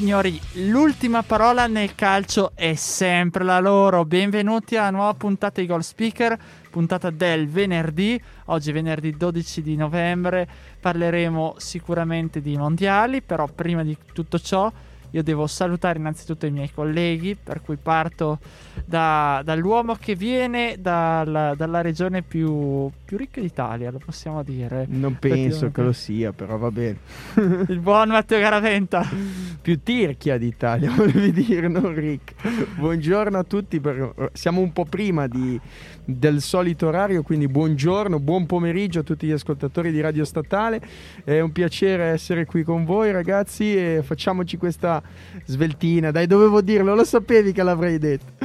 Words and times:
Signori, 0.00 0.40
l'ultima 0.54 1.22
parola 1.22 1.66
nel 1.66 1.94
calcio 1.94 2.52
è 2.54 2.74
sempre 2.74 3.44
la 3.44 3.60
loro. 3.60 4.06
Benvenuti 4.06 4.74
alla 4.76 4.88
nuova 4.88 5.12
puntata 5.12 5.60
di 5.60 5.66
Goal 5.66 5.84
Speaker, 5.84 6.38
puntata 6.70 7.10
del 7.10 7.46
venerdì. 7.46 8.18
Oggi 8.46 8.72
venerdì 8.72 9.14
12 9.14 9.60
di 9.60 9.76
novembre 9.76 10.48
parleremo 10.80 11.56
sicuramente 11.58 12.40
di 12.40 12.56
mondiali, 12.56 13.20
però 13.20 13.46
prima 13.46 13.82
di 13.82 13.94
tutto 14.14 14.38
ciò 14.38 14.72
io 15.10 15.22
devo 15.22 15.46
salutare 15.46 15.98
innanzitutto 15.98 16.46
i 16.46 16.50
miei 16.50 16.72
colleghi, 16.72 17.34
per 17.36 17.60
cui 17.60 17.76
parto 17.76 18.38
da, 18.84 19.42
dall'uomo 19.44 19.96
che 19.96 20.14
viene 20.14 20.76
dalla, 20.78 21.54
dalla 21.54 21.80
regione 21.80 22.22
più, 22.22 22.90
più, 23.10 23.16
ricca 23.16 23.40
d'Italia, 23.40 23.90
lo 23.90 23.98
possiamo 23.98 24.44
dire. 24.44 24.86
Non 24.88 25.16
penso 25.18 25.72
che 25.72 25.82
lo 25.82 25.90
sia, 25.90 26.32
però 26.32 26.56
va 26.56 26.70
bene. 26.70 26.98
Il 27.66 27.80
buon 27.80 28.10
Matteo 28.10 28.38
Garaventa. 28.38 29.04
più 29.60 29.82
tirchia 29.82 30.38
d'Italia, 30.38 30.92
volevi 30.94 31.32
dire, 31.32 31.66
non 31.66 31.92
ricca. 31.92 32.34
Buongiorno 32.76 33.36
a 33.36 33.42
tutti, 33.42 33.80
per... 33.80 34.30
siamo 34.32 34.60
un 34.60 34.72
po' 34.72 34.84
prima 34.84 35.26
di, 35.26 35.60
del 36.04 36.40
solito 36.40 36.86
orario, 36.86 37.24
quindi 37.24 37.48
buongiorno, 37.48 38.20
buon 38.20 38.46
pomeriggio 38.46 39.00
a 39.00 39.02
tutti 39.02 39.26
gli 39.26 39.32
ascoltatori 39.32 39.90
di 39.90 40.00
Radio 40.00 40.24
Statale. 40.24 40.80
È 41.24 41.40
un 41.40 41.50
piacere 41.50 42.04
essere 42.04 42.44
qui 42.44 42.62
con 42.62 42.84
voi 42.84 43.10
ragazzi 43.10 43.74
e 43.74 44.02
facciamoci 44.04 44.56
questa 44.56 45.02
sveltina. 45.46 46.12
Dai, 46.12 46.28
dovevo 46.28 46.60
dirlo, 46.60 46.94
lo 46.94 47.04
sapevi 47.04 47.50
che 47.50 47.64
l'avrei 47.64 47.98
detto. 47.98 48.39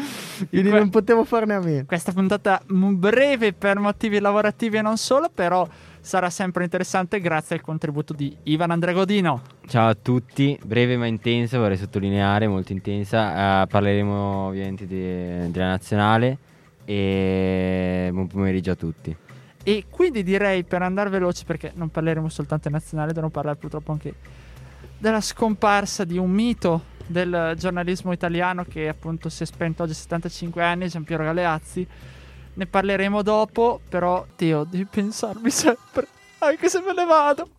Io 0.50 0.61
que- 0.61 0.69
non 0.69 0.89
potevo 0.89 1.23
farne 1.23 1.53
a 1.55 1.59
meno. 1.59 1.86
Questa 1.86 2.11
puntata 2.11 2.61
breve 2.66 3.53
per 3.53 3.80
motivi 3.80 4.19
lavorativi 4.19 4.78
e 4.78 4.81
non 4.81 4.97
solo, 4.97 5.30
però 5.33 5.67
sarà 6.00 6.30
sempre 6.30 6.64
interessante 6.64 7.19
grazie 7.19 7.55
al 7.55 7.61
contributo 7.61 8.14
di 8.14 8.36
Ivan 8.44 8.72
Andrea 8.72 8.94
Godino. 8.94 9.41
Ciao 9.67 9.89
a 9.89 9.95
tutti, 9.95 10.58
breve 10.63 10.97
ma 10.97 11.08
intensa, 11.08 11.58
vorrei 11.58 11.78
sottolineare, 11.78 12.47
molto 12.47 12.72
intensa. 12.73 13.63
Uh, 13.63 13.67
parleremo 13.67 14.47
ovviamente 14.47 14.86
de- 14.86 15.50
della 15.50 15.67
nazionale 15.67 16.38
e 16.86 18.09
buon 18.11 18.28
pomeriggio 18.28 18.72
a 18.72 18.75
tutti. 18.75 19.16
E 19.63 19.86
quindi 19.89 20.22
direi 20.22 20.63
per 20.63 20.83
andare 20.83 21.09
veloci, 21.09 21.44
perché 21.44 21.72
non 21.73 21.89
parleremo 21.89 22.30
soltanto 22.30 22.69
nazionale, 22.69 23.08
dovremo 23.09 23.31
parlare 23.31 23.58
purtroppo 23.58 23.91
anche 23.91 24.13
della 24.97 25.22
scomparsa 25.22 26.03
di 26.03 26.19
un 26.19 26.30
mito 26.30 26.94
del 27.08 27.53
giornalismo 27.58 28.11
italiano 28.11 28.64
che 28.64 28.88
appunto 28.88 29.30
si 29.30 29.44
è 29.44 29.45
spento 29.45 29.84
oggi 29.84 29.92
a 29.92 29.95
75 29.95 30.64
anni, 30.64 30.88
Giampiero 30.88 31.23
Galeazzi. 31.23 31.88
Ne 32.53 32.66
parleremo 32.66 33.22
dopo, 33.22 33.81
però 33.88 34.25
Teo, 34.36 34.64
devi 34.64 34.86
pensarmi 34.86 35.50
sempre, 35.50 36.08
anche 36.39 36.70
se 36.70 36.80
me 36.80 36.94
ne 36.94 37.06
vado. 37.06 37.50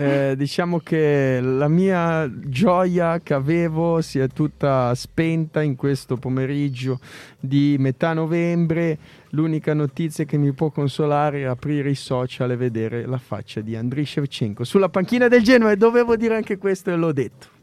Eh, 0.00 0.34
diciamo 0.34 0.78
che 0.78 1.40
la 1.42 1.68
mia 1.68 2.26
gioia 2.34 3.20
che 3.22 3.34
avevo 3.34 4.00
si 4.00 4.18
è 4.18 4.28
tutta 4.28 4.94
spenta 4.94 5.60
in 5.60 5.76
questo 5.76 6.16
pomeriggio 6.16 7.00
di 7.38 7.76
metà 7.78 8.14
novembre. 8.14 8.96
L'unica 9.32 9.74
notizia 9.74 10.24
che 10.24 10.38
mi 10.38 10.52
può 10.52 10.70
consolare 10.70 11.40
è 11.40 11.44
aprire 11.44 11.90
i 11.90 11.94
social 11.94 12.50
e 12.50 12.56
vedere 12.56 13.04
la 13.04 13.18
faccia 13.18 13.60
di 13.60 13.76
Andriy 13.76 14.06
Shevchenko 14.06 14.64
sulla 14.64 14.88
panchina 14.88 15.28
del 15.28 15.42
Genoa 15.42 15.70
e 15.70 15.76
dovevo 15.76 16.16
dire 16.16 16.34
anche 16.34 16.56
questo 16.56 16.90
e 16.90 16.96
l'ho 16.96 17.12
detto. 17.12 17.59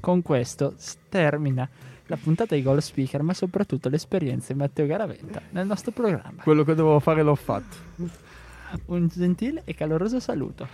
Con 0.00 0.22
questo 0.22 0.74
termina 1.08 1.68
la 2.06 2.16
puntata 2.16 2.54
di 2.54 2.62
Goal 2.62 2.82
Speaker, 2.82 3.22
ma 3.22 3.34
soprattutto 3.34 3.88
l'esperienza 3.88 4.52
di 4.52 4.58
Matteo 4.58 4.86
Garaventa 4.86 5.40
nel 5.50 5.66
nostro 5.66 5.92
programma. 5.92 6.42
Quello 6.42 6.64
che 6.64 6.74
dovevo 6.74 6.98
fare 6.98 7.22
l'ho 7.22 7.36
fatto 7.36 7.76
un 8.86 9.08
gentile 9.08 9.62
e 9.64 9.74
caloroso 9.74 10.20
saluto. 10.20 10.68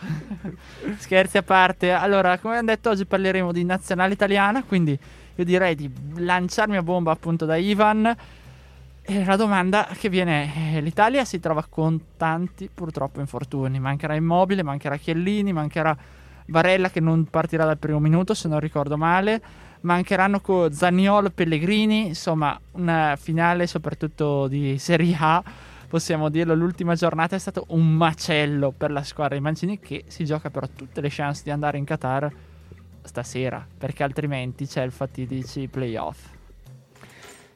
Scherzi 0.99 1.39
a 1.39 1.43
parte, 1.43 1.93
allora, 1.93 2.39
come 2.39 2.59
abbiamo 2.59 2.75
detto, 2.75 2.91
oggi 2.91 3.07
parleremo 3.07 3.53
di 3.53 3.65
nazionale 3.65 4.13
italiana, 4.13 4.63
quindi 4.65 4.99
io 5.35 5.45
direi 5.45 5.75
di 5.75 5.91
lanciarmi 6.17 6.77
a 6.77 6.83
bomba 6.83 7.13
appunto 7.13 7.45
da 7.45 7.57
Ivan. 7.57 8.17
E 9.09 9.25
la 9.25 9.37
domanda 9.37 9.89
che 9.97 10.09
viene 10.09 10.75
è, 10.75 10.81
l'Italia 10.81 11.25
si 11.25 11.39
trova 11.39 11.65
con 11.69 12.01
tanti 12.17 12.69
purtroppo 12.73 13.21
infortuni, 13.21 13.79
mancherà 13.79 14.15
Immobile, 14.15 14.65
mancherà 14.65 14.97
Chiellini, 14.97 15.53
mancherà 15.53 15.97
Varella 16.47 16.91
che 16.91 17.01
non 17.01 17.25
partirà 17.25 17.65
dal 17.65 17.79
primo 17.79 18.01
minuto 18.01 18.35
se 18.35 18.49
non 18.49 18.61
ricordo 18.61 18.97
male, 18.97 19.41
mancheranno 19.81 20.41
Zaniolo, 20.71 21.31
Pellegrini, 21.31 22.09
insomma 22.09 22.59
una 22.73 23.17
finale 23.17 23.67
soprattutto 23.67 24.49
di 24.49 24.79
Serie 24.79 25.17
A 25.19 25.43
possiamo 25.89 26.29
dirlo, 26.29 26.55
l'ultima 26.55 26.95
giornata 26.95 27.37
è 27.37 27.39
stato 27.39 27.67
un 27.69 27.95
macello 27.95 28.73
per 28.77 28.91
la 28.91 29.03
squadra 29.03 29.37
di 29.37 29.41
Mancini 29.41 29.79
che 29.79 30.05
si 30.09 30.25
gioca 30.25 30.51
però 30.51 30.67
tutte 30.75 31.01
le 31.01 31.09
chance 31.11 31.43
di 31.45 31.51
andare 31.51 31.79
in 31.79 31.85
Qatar 31.85 32.31
stasera, 33.03 33.65
perché 33.79 34.03
altrimenti 34.03 34.67
c'è 34.67 34.83
il 34.83 34.91
fatidici 34.91 35.69
playoff. 35.69 36.29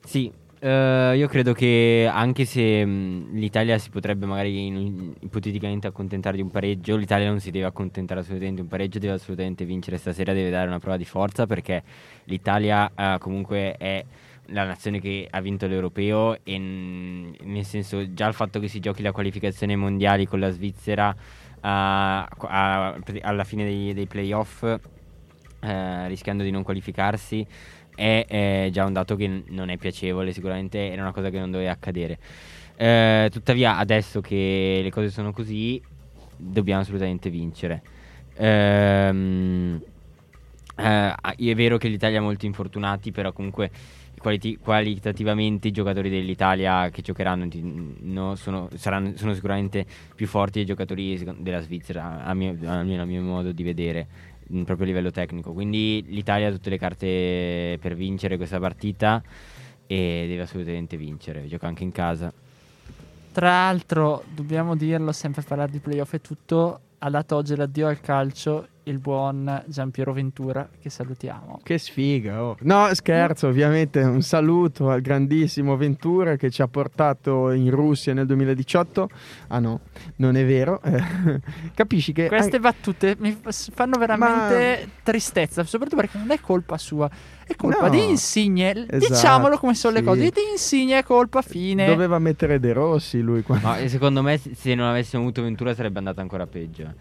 Sì, 0.05 0.33
Uh, 0.63 1.15
io 1.15 1.27
credo 1.27 1.55
che 1.55 2.07
anche 2.13 2.45
se 2.45 2.85
mh, 2.85 3.33
l'Italia 3.33 3.79
si 3.79 3.89
potrebbe 3.89 4.27
magari 4.27 4.67
in, 4.67 5.15
ipoteticamente 5.21 5.87
accontentare 5.87 6.37
di 6.37 6.43
un 6.43 6.51
pareggio, 6.51 6.97
l'Italia 6.97 7.29
non 7.31 7.41
si 7.41 7.51
deve 7.51 7.65
accontentare 7.65 8.21
assolutamente 8.21 8.57
di 8.57 8.63
un 8.63 8.69
pareggio, 8.69 8.99
deve 8.99 9.15
assolutamente 9.15 9.65
vincere 9.65 9.97
stasera, 9.97 10.35
deve 10.35 10.51
dare 10.51 10.69
una 10.69 10.79
prova 10.79 10.99
di 10.99 11.07
forza 11.07 11.47
perché 11.47 11.83
l'Italia 12.25 12.93
uh, 12.95 13.17
comunque 13.19 13.75
è 13.79 14.05
la 14.49 14.65
nazione 14.65 15.01
che 15.01 15.27
ha 15.31 15.41
vinto 15.41 15.67
l'europeo 15.67 16.37
e 16.43 16.59
nel 16.59 17.65
senso 17.65 18.13
già 18.13 18.27
il 18.27 18.35
fatto 18.35 18.61
che 18.61 18.69
si 18.69 18.81
giochi 18.81 19.01
la 19.01 19.13
qualificazione 19.13 19.77
mondiali 19.77 20.27
con 20.27 20.41
la 20.41 20.51
Svizzera 20.51 21.09
uh, 21.09 21.59
a, 21.63 22.99
alla 23.23 23.45
fine 23.45 23.65
dei, 23.65 23.95
dei 23.95 24.07
playoff 24.07 24.63
rischiando 25.63 26.43
di 26.43 26.51
non 26.51 26.63
qualificarsi 26.63 27.47
è, 28.01 28.25
è, 28.27 28.69
già 28.73 28.87
un 28.87 28.95
dato 28.95 29.15
che 29.15 29.43
non 29.49 29.69
è 29.69 29.77
piacevole 29.77 30.33
sicuramente 30.33 30.91
era 30.91 31.03
una 31.03 31.13
cosa 31.13 31.29
che 31.29 31.39
non 31.39 31.51
doveva 31.51 31.71
accadere. 31.71 32.19
Uh, 32.81 33.29
tuttavia 33.29 33.77
adesso 33.77 34.23
che 34.23 34.81
le 34.83 34.91
cose 34.91 35.11
sono 35.11 35.33
così 35.33 35.81
dobbiamo 36.37 36.81
assolutamente 36.81 37.29
vincere. 37.29 37.83
Ehm, 38.37 39.83
è 40.75 41.55
vero 41.55 41.77
che 41.77 41.89
l'Italia 41.89 42.21
ha 42.21 42.23
molti 42.23 42.47
infortunati 42.47 43.13
però 43.13 43.33
comunque 43.33 43.71
qualiti- 44.21 44.57
qualitativamente 44.57 45.69
i 45.69 45.73
giocatori 45.73 46.09
dell'Italia 46.09 46.89
che 46.91 47.03
giocheranno 47.03 47.49
no, 48.01 48.35
sono, 48.35 48.69
saranno, 48.75 49.13
sono, 49.17 49.35
sicuramente 49.35 49.85
più 50.15 50.27
forti 50.27 50.59
dei 50.59 50.67
giocatori 50.67 51.23
della 51.39 51.61
Svizzera, 51.61 52.25
a 52.25 52.35
mio, 52.35 52.57
almeno 52.65 53.03
a 53.03 53.07
mio 53.07 53.23
modo 53.23 53.53
di 53.53 53.63
vedere, 53.63 54.07
proprio 54.65 54.83
a 54.83 54.85
livello 54.87 55.11
tecnico. 55.11 55.53
Quindi 55.53 56.05
l'Italia 56.09 56.49
ha 56.49 56.53
tutte 56.53 56.71
le 56.71 56.79
carte 56.79 57.79
per 57.81 57.95
vincere 57.95 58.37
questa 58.37 58.59
partita 58.59 59.23
e 59.87 60.25
deve 60.29 60.43
assolutamente 60.43 60.97
vincere, 60.97 61.47
gioca 61.47 61.67
anche 61.67 61.83
in 61.83 61.93
casa. 61.93 62.33
Tra 63.33 63.49
l'altro, 63.49 64.25
dobbiamo 64.33 64.77
dirlo, 64.77 65.13
sempre 65.13 65.43
parlare 65.43 65.71
di 65.71 65.79
playoff 65.79 66.15
e 66.15 66.21
tutto, 66.21 66.81
ha 66.99 67.11
dato 67.11 67.37
oggi 67.37 67.55
l'addio 67.55 67.87
al 67.87 68.01
calcio 68.01 68.67
il 68.85 68.99
buon 68.99 69.63
Giampiero 69.67 70.13
Ventura 70.13 70.69
che 70.81 70.91
salutiamo. 70.91 71.61
Che 71.63 71.79
sfiga, 71.79 72.43
oh. 72.43 72.57
No, 72.61 72.89
scherzo, 72.95 73.49
ovviamente 73.49 74.01
un 74.01 74.23
saluto 74.23 74.89
al 74.89 75.01
grandissimo 75.01 75.77
Ventura 75.77 76.37
che 76.37 76.51
ci 76.51 76.63
ha 76.63 76.69
portato 76.69 77.51
in 77.51 77.71
Russia 77.71 78.15
nel 78.15 78.27
2018. 78.27 79.09
Ah 79.49 79.59
no, 79.59 79.81
non 80.17 80.37
è 80.37 80.45
vero. 80.45 80.81
Capisci 81.75 82.13
che... 82.13 82.29
Queste 82.29 82.57
anche... 82.57 82.61
battute 82.61 83.17
mi 83.19 83.37
fanno 83.43 83.99
veramente 83.99 84.83
Ma... 84.85 84.93
tristezza, 85.03 85.63
soprattutto 85.65 86.01
perché 86.01 86.19
non 86.19 86.31
è 86.31 86.41
colpa 86.41 86.79
sua. 86.79 87.11
È 87.47 87.57
colpa 87.57 87.87
no. 87.87 87.91
di 87.91 88.09
Insigne, 88.09 88.87
esatto, 88.89 88.97
diciamolo 88.97 89.59
come 89.59 89.75
sono 89.75 89.95
sì. 89.95 90.01
le 90.01 90.07
cose. 90.07 90.21
Di 90.21 90.51
Insigne 90.53 90.99
è 90.99 91.03
colpa 91.03 91.43
fine. 91.43 91.87
Doveva 91.87 92.19
mettere 92.19 92.61
De 92.61 92.73
Rossi 92.73 93.21
lui. 93.21 93.43
Quando... 93.43 93.67
No, 93.67 93.89
secondo 93.89 94.23
me 94.23 94.39
se 94.39 94.75
non 94.75 94.87
avessimo 94.87 95.23
avuto 95.23 95.43
Ventura 95.43 95.75
sarebbe 95.75 95.99
andata 95.99 96.21
ancora 96.21 96.47
peggio. 96.47 96.95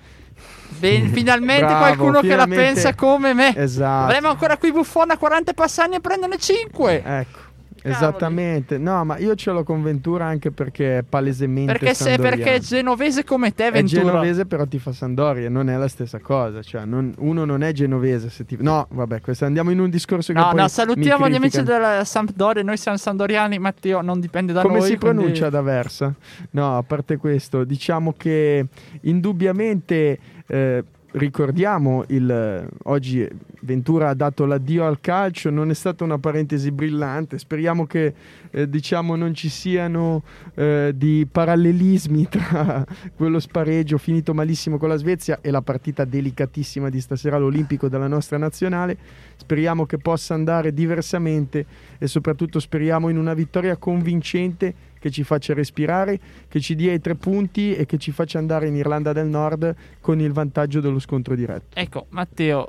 Ben, 0.77 1.07
finalmente 1.13 1.66
Bravo, 1.66 1.80
qualcuno 1.80 2.21
finalmente... 2.21 2.56
che 2.56 2.62
la 2.62 2.66
pensa 2.74 2.95
come 2.95 3.33
me. 3.33 3.56
Esatto. 3.56 4.04
Avremo 4.06 4.30
ancora 4.30 4.57
qui 4.57 4.71
Buffon 4.71 5.12
a 5.12 5.18
40 5.18 5.54
passagni 5.54 5.95
e 5.95 6.00
prenderne 6.00 6.38
5. 6.38 7.04
Ecco. 7.04 7.48
Cavoli. 7.81 7.95
Esattamente, 7.95 8.77
no, 8.77 9.06
ma 9.06 9.18
io 9.19 9.36
ce 9.36 9.51
l'ho 9.51 9.63
con 9.63 9.81
Ventura 9.81 10.25
anche 10.25 10.51
perché 10.51 10.98
è 10.98 11.04
palesemente 11.04 11.71
Perché, 11.71 11.94
se, 11.94 12.18
perché 12.18 12.56
è 12.56 12.60
genovese 12.60 13.24
come 13.24 13.54
te, 13.56 13.68
È 13.68 13.71
Ventura. 13.71 14.01
genovese 14.01 14.45
però 14.45 14.66
ti 14.66 14.80
fa 14.80 14.92
Sandoria, 14.92 15.48
non 15.50 15.69
è 15.69 15.77
la 15.77 15.88
stessa 15.88 16.19
cosa, 16.19 16.62
cioè 16.62 16.83
non- 16.83 17.13
uno 17.19 17.45
non 17.45 17.63
è 17.63 17.71
genovese 17.71 18.30
se 18.30 18.44
ti... 18.45 18.57
No, 18.60 18.86
vabbè, 18.89 19.21
questo 19.21 19.45
andiamo 19.45 19.71
in 19.71 19.80
un 19.80 19.89
discorso 19.89 20.33
che 20.33 20.39
No, 20.39 20.50
poi 20.50 20.60
no, 20.60 20.68
salutiamo 20.68 21.30
gli 21.30 21.36
amici 21.36 21.63
della 21.63 22.04
Sampdoria. 22.04 22.63
Noi 22.63 22.75
siamo 22.75 22.98
sandoriani, 22.98 23.57
Matteo 23.60 24.01
non 24.01 24.19
dipende 24.19 24.51
da 24.51 24.62
Come 24.62 24.80
noi. 24.80 24.81
si 24.86 24.98
quindi- 24.98 25.18
pronuncia 25.19 25.45
ad 25.45 25.56
Aversa? 25.56 26.13
No, 26.50 26.77
a 26.77 26.83
parte 26.83 27.16
questo, 27.16 27.63
diciamo 27.63 28.13
che 28.18 28.66
indubbiamente 29.04 30.19
eh, 30.50 30.84
ricordiamo 31.12 32.04
il 32.07 32.68
oggi 32.84 33.28
Ventura 33.62 34.10
ha 34.10 34.13
dato 34.13 34.46
l'addio 34.46 34.86
al 34.86 35.01
calcio, 35.01 35.50
non 35.50 35.69
è 35.69 35.74
stata 35.74 36.04
una 36.04 36.18
parentesi 36.18 36.72
brillante. 36.72 37.38
Speriamo 37.38 37.86
che 37.86 38.13
eh, 38.51 38.69
diciamo 38.69 39.16
non 39.16 39.34
ci 39.34 39.50
siano 39.50 40.24
eh, 40.56 40.94
di 40.96 41.28
parallelismi 41.30 42.28
tra 42.30 42.86
quello 43.16 43.40
spareggio 43.40 43.98
finito 43.98 44.34
malissimo 44.34 44.78
con 44.78 44.90
la 44.90 44.96
Svezia 44.96 45.40
e 45.42 45.51
la 45.51 45.62
partita 45.62 46.06
delicatissima 46.06 46.90
di 46.90 47.02
stasera 47.02 47.36
all'Olimpico 47.36 47.90
della 47.90 48.07
nostra 48.07 48.38
nazionale. 48.38 48.98
Speriamo 49.36 49.86
che 49.86 49.98
possa 49.98 50.34
andare 50.34 50.74
diversamente 50.74 51.66
e 51.98 52.07
soprattutto 52.07 52.60
speriamo 52.60 53.10
in 53.10 53.18
una 53.18 53.34
vittoria 53.34 53.75
convincente 53.75 54.88
che 55.00 55.10
ci 55.10 55.24
faccia 55.24 55.54
respirare, 55.54 56.19
che 56.48 56.60
ci 56.60 56.75
dia 56.75 56.94
i 56.94 57.00
tre 57.00 57.16
punti 57.16 57.74
e 57.75 57.86
che 57.86 57.98
ci 57.98 58.12
faccia 58.12 58.38
andare 58.38 58.68
in 58.68 58.75
Irlanda 58.75 59.13
del 59.13 59.28
Nord 59.28 59.74
con 60.01 60.19
il 60.19 60.31
vantaggio 60.31 60.80
dello 60.81 61.00
scontro 61.00 61.36
diretto. 61.36 61.80
Ecco, 61.80 62.06
Matteo, 62.10 62.68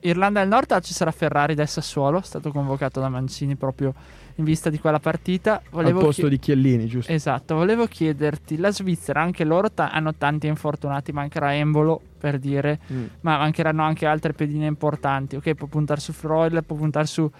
Irlanda 0.00 0.40
del 0.40 0.48
Nord 0.48 0.80
ci 0.80 0.92
sarà 0.92 1.10
Ferrari 1.12 1.54
del 1.54 1.68
Sassuolo, 1.68 2.18
è 2.18 2.22
stato 2.22 2.50
convocato 2.50 3.00
da 3.00 3.08
Mancini 3.08 3.54
proprio 3.56 3.94
in 4.36 4.44
vista 4.44 4.68
di 4.70 4.78
quella 4.80 4.98
partita. 4.98 5.62
Volevo 5.70 5.98
al 6.00 6.04
posto 6.06 6.22
chie- 6.22 6.30
di 6.30 6.38
Chiellini, 6.38 6.86
giusto? 6.86 7.12
Esatto, 7.12 7.54
volevo 7.54 7.86
chiederti, 7.86 8.56
la 8.56 8.72
Svizzera, 8.72 9.20
anche 9.22 9.44
loro 9.44 9.70
ta- 9.70 9.90
hanno 9.90 10.14
tanti 10.14 10.46
infortunati, 10.48 11.12
mancherà 11.12 11.54
Embolo 11.54 12.00
per 12.18 12.38
dire, 12.38 12.80
Mm. 12.92 13.04
ma 13.20 13.38
mancheranno 13.38 13.82
anche 13.82 14.06
altre 14.06 14.32
pedine 14.32 14.66
importanti. 14.66 15.36
Ok, 15.36 15.54
può 15.54 15.66
puntare 15.68 16.00
su 16.00 16.12
Freud, 16.12 16.62
può 16.64 16.76
puntare 16.76 17.06
su 17.06 17.30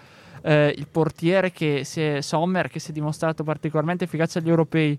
eh, 0.43 0.73
il 0.77 0.87
portiere 0.89 1.51
che 1.51 1.83
si 1.83 2.01
è 2.01 2.21
Sommer, 2.21 2.67
che 2.69 2.79
si 2.79 2.91
è 2.91 2.93
dimostrato 2.93 3.43
particolarmente 3.43 4.03
efficace 4.03 4.39
agli 4.39 4.49
europei. 4.49 4.97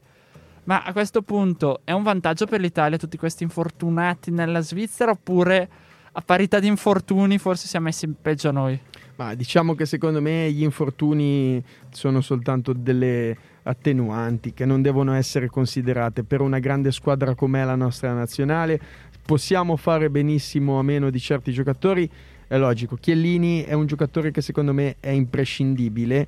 Ma 0.65 0.83
a 0.83 0.93
questo 0.93 1.23
punto 1.23 1.81
è 1.85 1.93
un 1.93 2.03
vantaggio 2.03 2.47
per 2.47 2.61
l'Italia 2.61 2.97
tutti 2.97 3.19
questi 3.19 3.43
infortunati 3.43 4.31
nella 4.31 4.61
Svizzera 4.61 5.11
oppure 5.11 5.69
a 6.13 6.23
parità 6.23 6.59
di 6.59 6.67
infortuni 6.67 7.39
forse 7.39 7.67
siamo 7.67 7.87
messi 7.87 8.09
peggio 8.09 8.51
noi? 8.51 8.79
Ma 9.17 9.35
diciamo 9.35 9.75
che 9.75 9.85
secondo 9.85 10.21
me 10.21 10.51
gli 10.51 10.63
infortuni 10.63 11.63
sono 11.91 12.21
soltanto 12.21 12.73
delle 12.73 13.37
attenuanti 13.65 14.53
che 14.53 14.65
non 14.65 14.83
devono 14.83 15.13
essere 15.15 15.49
considerate 15.49 16.25
per 16.25 16.41
una 16.41 16.59
grande 16.59 16.91
squadra 16.91 17.35
come 17.35 17.65
la 17.65 17.77
nostra 17.77 18.13
nazionale. 18.13 18.81
Possiamo 19.25 19.77
fare 19.77 20.11
benissimo 20.11 20.79
a 20.79 20.83
meno 20.83 21.11
di 21.11 21.21
certi 21.21 21.53
giocatori, 21.53 22.11
è 22.55 22.59
logico. 22.59 22.97
Chiellini 22.97 23.65
è 23.65 23.73
un 23.73 23.87
giocatore 23.87 24.31
che 24.31 24.41
secondo 24.41 24.73
me 24.73 24.97
è 25.01 25.11
imprescindibile 25.11 26.27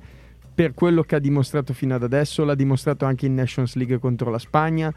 per 0.53 0.73
quello 0.73 1.03
che 1.03 1.15
ha 1.15 1.19
dimostrato 1.19 1.73
fino 1.73 1.95
ad 1.95 2.03
adesso, 2.03 2.43
l'ha 2.43 2.55
dimostrato 2.55 3.05
anche 3.05 3.27
in 3.27 3.35
Nations 3.35 3.75
League 3.75 3.99
contro 3.99 4.29
la 4.29 4.39
Spagna. 4.39 4.93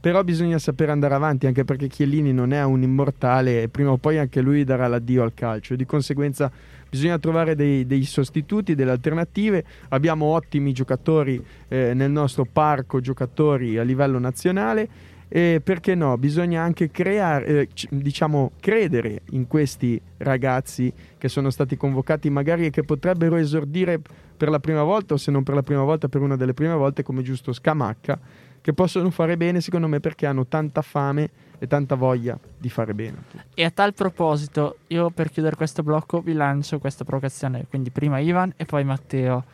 Però 0.00 0.22
bisogna 0.22 0.58
sapere 0.58 0.92
andare 0.92 1.14
avanti 1.14 1.48
anche 1.48 1.64
perché 1.64 1.88
Chiellini 1.88 2.32
non 2.32 2.52
è 2.52 2.62
un 2.62 2.82
immortale 2.82 3.62
e 3.62 3.68
prima 3.68 3.90
o 3.90 3.96
poi 3.96 4.18
anche 4.18 4.40
lui 4.40 4.62
darà 4.62 4.86
l'addio 4.86 5.24
al 5.24 5.34
calcio. 5.34 5.74
Di 5.74 5.84
conseguenza 5.84 6.48
bisogna 6.88 7.18
trovare 7.18 7.56
dei, 7.56 7.84
dei 7.84 8.04
sostituti, 8.04 8.76
delle 8.76 8.92
alternative. 8.92 9.64
Abbiamo 9.88 10.26
ottimi 10.26 10.72
giocatori 10.72 11.44
eh, 11.66 11.94
nel 11.94 12.12
nostro 12.12 12.44
parco 12.44 13.00
giocatori 13.00 13.76
a 13.78 13.82
livello 13.82 14.20
nazionale 14.20 15.16
e 15.28 15.60
perché 15.62 15.94
no, 15.94 16.16
bisogna 16.16 16.62
anche 16.62 16.90
creare, 16.90 17.46
eh, 17.46 17.68
c- 17.68 17.88
diciamo, 17.90 18.52
credere 18.60 19.22
in 19.30 19.46
questi 19.46 20.00
ragazzi 20.18 20.92
che 21.18 21.28
sono 21.28 21.50
stati 21.50 21.76
convocati 21.76 22.30
magari 22.30 22.66
e 22.66 22.70
che 22.70 22.82
potrebbero 22.82 23.36
esordire 23.36 24.00
per 24.36 24.48
la 24.48 24.58
prima 24.58 24.82
volta 24.82 25.14
o 25.14 25.16
se 25.16 25.30
non 25.30 25.42
per 25.42 25.54
la 25.54 25.62
prima 25.62 25.82
volta 25.82 26.08
per 26.08 26.20
una 26.20 26.36
delle 26.36 26.54
prime 26.54 26.74
volte 26.74 27.02
come 27.02 27.22
giusto 27.22 27.52
Scamacca 27.52 28.18
che 28.60 28.72
possono 28.72 29.10
fare 29.10 29.36
bene 29.36 29.60
secondo 29.60 29.88
me 29.88 30.00
perché 30.00 30.26
hanno 30.26 30.46
tanta 30.46 30.82
fame 30.82 31.30
e 31.58 31.66
tanta 31.66 31.94
voglia 31.94 32.38
di 32.56 32.68
fare 32.68 32.94
bene. 32.94 33.24
E 33.54 33.64
a 33.64 33.70
tal 33.70 33.94
proposito, 33.94 34.78
io 34.88 35.10
per 35.10 35.30
chiudere 35.30 35.56
questo 35.56 35.82
blocco 35.82 36.20
vi 36.20 36.32
lancio 36.32 36.78
questa 36.78 37.04
provocazione, 37.04 37.66
quindi 37.68 37.90
prima 37.90 38.18
Ivan 38.18 38.52
e 38.56 38.64
poi 38.64 38.84
Matteo. 38.84 39.44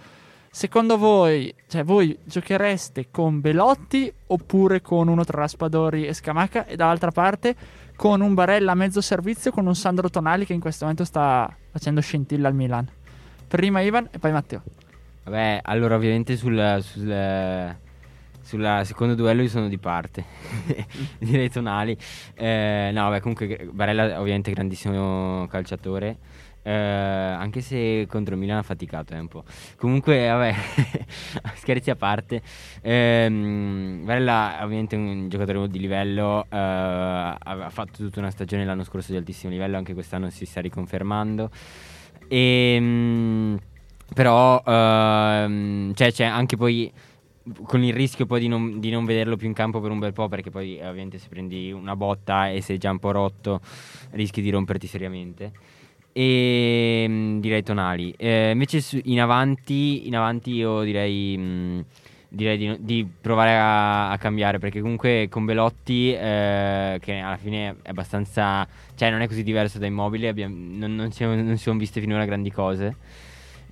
Secondo 0.54 0.98
voi, 0.98 1.52
cioè 1.66 1.82
voi 1.82 2.16
giochereste 2.22 3.08
con 3.10 3.40
Belotti 3.40 4.10
oppure 4.28 4.80
con 4.82 5.08
uno 5.08 5.24
tra 5.24 5.40
Raspadori 5.40 6.06
e 6.06 6.12
Scamacca 6.14 6.64
e 6.66 6.76
dall'altra 6.76 7.10
parte 7.10 7.56
con 7.96 8.20
un 8.20 8.34
Barella 8.34 8.70
a 8.70 8.76
mezzo 8.76 9.00
servizio 9.00 9.50
con 9.50 9.66
un 9.66 9.74
Sandro 9.74 10.08
Tonali 10.08 10.46
che 10.46 10.52
in 10.52 10.60
questo 10.60 10.84
momento 10.84 11.04
sta 11.04 11.52
facendo 11.72 12.00
scintilla 12.00 12.46
al 12.46 12.54
Milan? 12.54 12.88
Prima 13.48 13.80
Ivan 13.80 14.08
e 14.12 14.20
poi 14.20 14.30
Matteo. 14.30 14.62
Vabbè, 15.24 15.58
allora 15.64 15.96
ovviamente 15.96 16.36
sul, 16.36 16.78
sul, 16.82 17.76
sul 18.40 18.80
secondo 18.84 19.16
duello 19.16 19.42
io 19.42 19.48
sono 19.48 19.66
di 19.66 19.78
parte, 19.78 20.24
direi 21.18 21.50
tonali. 21.50 21.98
Eh, 22.32 22.90
no, 22.94 23.08
vabbè, 23.08 23.18
comunque 23.18 23.68
Barella 23.72 24.20
ovviamente 24.20 24.52
grandissimo 24.52 25.48
calciatore. 25.48 26.16
Eh, 26.64 26.72
anche 26.72 27.60
se 27.60 28.06
contro 28.08 28.34
il 28.34 28.40
Milan 28.40 28.56
ha 28.58 28.62
faticato 28.62 29.12
eh, 29.14 29.18
un 29.18 29.28
po'. 29.28 29.44
Comunque, 29.76 30.26
vabbè, 30.26 30.54
scherzi 31.56 31.90
a 31.90 31.96
parte. 31.96 32.42
ehm, 32.80 34.02
Barella 34.04 34.58
è 34.58 34.64
ovviamente 34.64 34.96
un 34.96 35.28
giocatore 35.28 35.68
di 35.68 35.78
livello. 35.78 36.46
eh, 36.48 36.56
ha 36.56 37.68
fatto 37.70 37.98
tutta 37.98 38.20
una 38.20 38.30
stagione 38.30 38.64
l'anno 38.64 38.84
scorso 38.84 39.12
di 39.12 39.18
altissimo 39.18 39.52
livello. 39.52 39.76
Anche 39.76 39.92
quest'anno 39.92 40.30
si 40.30 40.46
sta 40.46 40.62
riconfermando. 40.62 41.50
E, 42.28 43.58
però, 44.14 44.62
ehm, 44.64 45.92
cioè, 45.92 46.12
c'è 46.12 46.24
anche 46.24 46.56
poi 46.56 46.90
con 47.66 47.82
il 47.84 47.92
rischio 47.92 48.24
poi 48.24 48.40
di 48.40 48.48
non, 48.48 48.80
di 48.80 48.90
non 48.90 49.04
vederlo 49.04 49.36
più 49.36 49.46
in 49.46 49.52
campo 49.52 49.80
per 49.80 49.90
un 49.90 49.98
bel 49.98 50.14
po', 50.14 50.28
perché 50.28 50.50
poi 50.50 50.76
ovviamente 50.76 51.18
se 51.18 51.28
prendi 51.28 51.72
una 51.72 51.94
botta 51.94 52.48
e 52.48 52.62
sei 52.62 52.78
già 52.78 52.90
un 52.90 52.98
po' 52.98 53.10
rotto, 53.10 53.60
rischi 54.12 54.40
di 54.40 54.48
romperti 54.48 54.86
seriamente. 54.86 55.52
E 56.16 57.06
mm, 57.08 57.40
direi 57.40 57.62
tonali. 57.64 58.14
Eh, 58.16 58.50
invece 58.52 58.80
su- 58.80 59.00
in 59.04 59.20
avanti, 59.20 60.06
in 60.06 60.14
avanti 60.16 60.52
io 60.52 60.82
direi, 60.84 61.36
mm, 61.36 61.80
direi 62.28 62.56
di, 62.56 62.76
di 62.80 63.08
provare 63.20 63.56
a, 63.56 64.10
a 64.10 64.18
cambiare, 64.18 64.58
perché 64.60 64.80
comunque 64.80 65.26
con 65.28 65.44
Belotti, 65.44 66.12
eh, 66.14 66.98
che 67.00 67.18
alla 67.18 67.36
fine 67.36 67.76
è 67.82 67.88
abbastanza, 67.90 68.66
cioè 68.94 69.10
non 69.10 69.22
è 69.22 69.26
così 69.28 69.42
diverso 69.42 69.78
da 69.78 69.86
Immobile, 69.86 70.28
abbiamo- 70.28 70.54
non, 70.56 70.94
non, 70.94 71.10
non 71.18 71.56
si 71.56 71.62
sono 71.62 71.78
viste 71.78 72.00
finora 72.00 72.24
grandi 72.24 72.50
cose. 72.52 72.96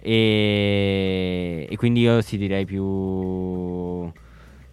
E, 0.00 1.66
e 1.70 1.76
quindi 1.76 2.00
io 2.00 2.20
sì 2.22 2.36
direi 2.36 2.64
più. 2.64 2.82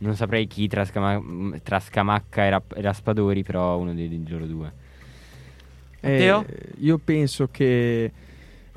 Non 0.01 0.15
saprei 0.15 0.47
chi 0.47 0.67
tra, 0.67 0.85
Scama- 0.85 1.21
tra 1.61 1.79
Scamacca 1.79 2.45
e, 2.47 2.61
e 2.77 2.81
Raspadori, 2.81 3.43
però 3.43 3.77
uno 3.77 3.93
dei, 3.93 4.07
di 4.07 4.29
loro 4.29 4.45
due. 4.45 4.73
Eh, 6.01 6.45
io 6.77 6.97
penso 6.97 7.49
che 7.51 8.11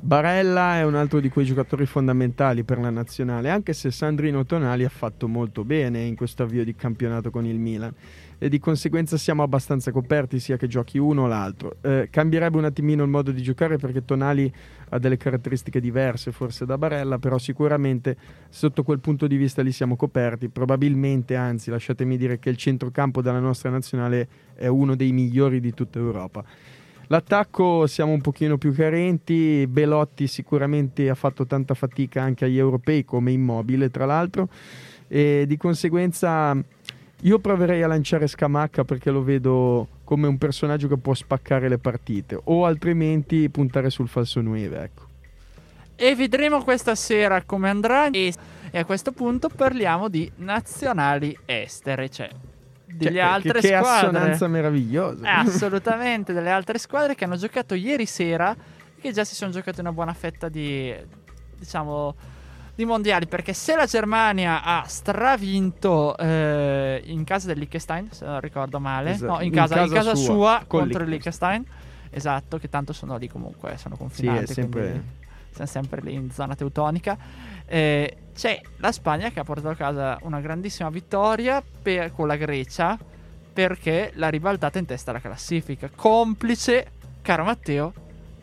Barella 0.03 0.79
è 0.79 0.83
un 0.83 0.95
altro 0.95 1.21
di 1.21 1.29
quei 1.29 1.45
giocatori 1.45 1.85
fondamentali 1.85 2.63
per 2.63 2.77
la 2.77 2.89
nazionale, 2.89 3.49
anche 3.49 3.71
se 3.71 3.89
Sandrino 3.89 4.45
Tonali 4.45 4.83
ha 4.83 4.89
fatto 4.89 5.29
molto 5.29 5.63
bene 5.63 6.01
in 6.01 6.17
questo 6.17 6.43
avvio 6.43 6.65
di 6.65 6.75
campionato 6.75 7.31
con 7.31 7.45
il 7.45 7.57
Milan 7.57 7.93
e 8.37 8.49
di 8.49 8.59
conseguenza 8.59 9.15
siamo 9.15 9.43
abbastanza 9.43 9.93
coperti 9.93 10.41
sia 10.41 10.57
che 10.57 10.67
giochi 10.67 10.97
uno 10.97 11.21
o 11.21 11.27
l'altro. 11.27 11.77
Eh, 11.79 12.09
cambierebbe 12.11 12.57
un 12.57 12.65
attimino 12.65 13.01
il 13.03 13.09
modo 13.09 13.31
di 13.31 13.41
giocare 13.41 13.77
perché 13.77 14.03
Tonali 14.03 14.53
ha 14.89 14.99
delle 14.99 15.15
caratteristiche 15.15 15.79
diverse 15.79 16.33
forse 16.33 16.65
da 16.65 16.77
Barella, 16.77 17.17
però 17.17 17.37
sicuramente 17.37 18.17
sotto 18.49 18.83
quel 18.83 18.99
punto 18.99 19.25
di 19.25 19.37
vista 19.37 19.61
lì 19.61 19.71
siamo 19.71 19.95
coperti, 19.95 20.49
probabilmente 20.49 21.37
anzi 21.37 21.69
lasciatemi 21.69 22.17
dire 22.17 22.39
che 22.39 22.49
il 22.49 22.57
centrocampo 22.57 23.21
della 23.21 23.39
nostra 23.39 23.69
nazionale 23.69 24.27
è 24.53 24.67
uno 24.67 24.97
dei 24.97 25.13
migliori 25.13 25.61
di 25.61 25.73
tutta 25.73 25.99
Europa. 25.99 26.43
L'attacco 27.13 27.85
siamo 27.85 28.11
un 28.11 28.21
pochino 28.21 28.57
più 28.57 28.73
carenti, 28.73 29.67
Belotti 29.67 30.25
sicuramente 30.25 31.11
ha 31.11 31.13
fatto 31.13 31.45
tanta 31.45 31.75
fatica 31.75 32.23
anche 32.23 32.45
agli 32.45 32.57
europei 32.57 33.05
come 33.05 33.31
immobile 33.31 33.91
tra 33.91 34.07
l'altro 34.07 34.47
e 35.07 35.45
di 35.45 35.55
conseguenza 35.55 36.57
io 37.21 37.37
proverei 37.37 37.83
a 37.83 37.87
lanciare 37.87 38.25
Scamacca 38.25 38.83
perché 38.83 39.11
lo 39.11 39.21
vedo 39.21 39.89
come 40.03 40.25
un 40.25 40.39
personaggio 40.39 40.87
che 40.87 40.97
può 40.97 41.13
spaccare 41.13 41.69
le 41.69 41.77
partite 41.77 42.39
o 42.45 42.65
altrimenti 42.65 43.47
puntare 43.51 43.91
sul 43.91 44.07
falso 44.07 44.41
9 44.41 44.81
ecco. 44.81 45.05
E 45.95 46.15
vedremo 46.15 46.63
questa 46.63 46.95
sera 46.95 47.43
come 47.43 47.69
andrà. 47.69 48.09
E, 48.09 48.33
a 48.73 48.85
questo 48.85 49.11
punto 49.11 49.49
parliamo 49.49 50.09
di 50.09 50.31
nazionali 50.37 51.37
estere, 51.45 52.09
cioè 52.09 52.29
delle 52.85 53.11
Cioè, 53.11 53.19
altre 53.21 53.53
che, 53.53 53.69
che 53.69 53.77
squadre. 53.77 54.07
assonanza 54.07 54.47
meravigliosa. 54.47 55.25
Eh, 55.25 55.29
assolutamente, 55.29 56.33
delle 56.33 56.51
altre 56.51 56.77
squadre 56.77 57.15
che 57.15 57.23
hanno 57.25 57.35
giocato 57.37 57.73
ieri 57.73 58.05
sera 58.05 58.51
e 58.53 59.01
che 59.01 59.11
già 59.11 59.23
si 59.23 59.35
sono 59.35 59.51
giocate 59.51 59.81
una 59.81 59.91
buona 59.91 60.13
fetta 60.13 60.49
di, 60.49 60.93
diciamo, 61.57 62.15
di 62.75 62.85
mondiali 62.85 63.27
perché 63.27 63.53
se 63.53 63.75
la 63.75 63.85
Germania 63.85 64.63
ha 64.63 64.83
stravinto 64.87 66.17
eh, 66.17 67.01
in 67.05 67.23
casa 67.23 67.47
del 67.47 67.57
Liechtenstein, 67.59 68.09
se 68.11 68.25
non 68.25 68.39
ricordo 68.39 68.79
male, 68.79 69.11
Esatto, 69.11 69.31
no, 69.33 69.39
in 69.39 69.45
in 69.47 69.51
casa, 69.53 69.81
in 69.81 69.89
casa 69.89 69.93
casa 70.11 70.15
sua, 70.15 70.33
sua, 70.33 70.63
con 70.67 70.79
contro 70.81 71.03
il 71.03 71.09
Liechtenstein, 71.09 71.63
esatto, 72.09 72.57
che 72.57 72.69
tanto 72.69 72.93
sono 72.93 73.17
lì 73.17 73.27
comunque, 73.27 73.77
sono 73.77 73.95
Sì, 73.95 74.01
confinati, 74.01 74.43
è 74.43 74.47
sempre... 74.47 74.81
quindi 74.81 75.21
siamo 75.53 75.69
sempre 75.69 76.01
lì 76.01 76.13
in 76.13 76.31
zona 76.31 76.55
teutonica. 76.55 77.17
Eh, 77.65 78.17
c'è 78.35 78.59
la 78.77 78.91
Spagna 78.91 79.29
che 79.29 79.39
ha 79.39 79.43
portato 79.43 79.69
a 79.69 79.75
casa 79.75 80.17
una 80.23 80.41
grandissima 80.41 80.89
vittoria 80.89 81.61
per- 81.81 82.11
con 82.11 82.27
la 82.27 82.35
Grecia 82.35 82.97
perché 83.53 84.11
l'ha 84.15 84.29
ribaltata 84.29 84.79
in 84.79 84.85
testa 84.85 85.11
alla 85.11 85.19
classifica. 85.19 85.89
Complice, 85.95 86.91
caro 87.21 87.43
Matteo, 87.43 87.93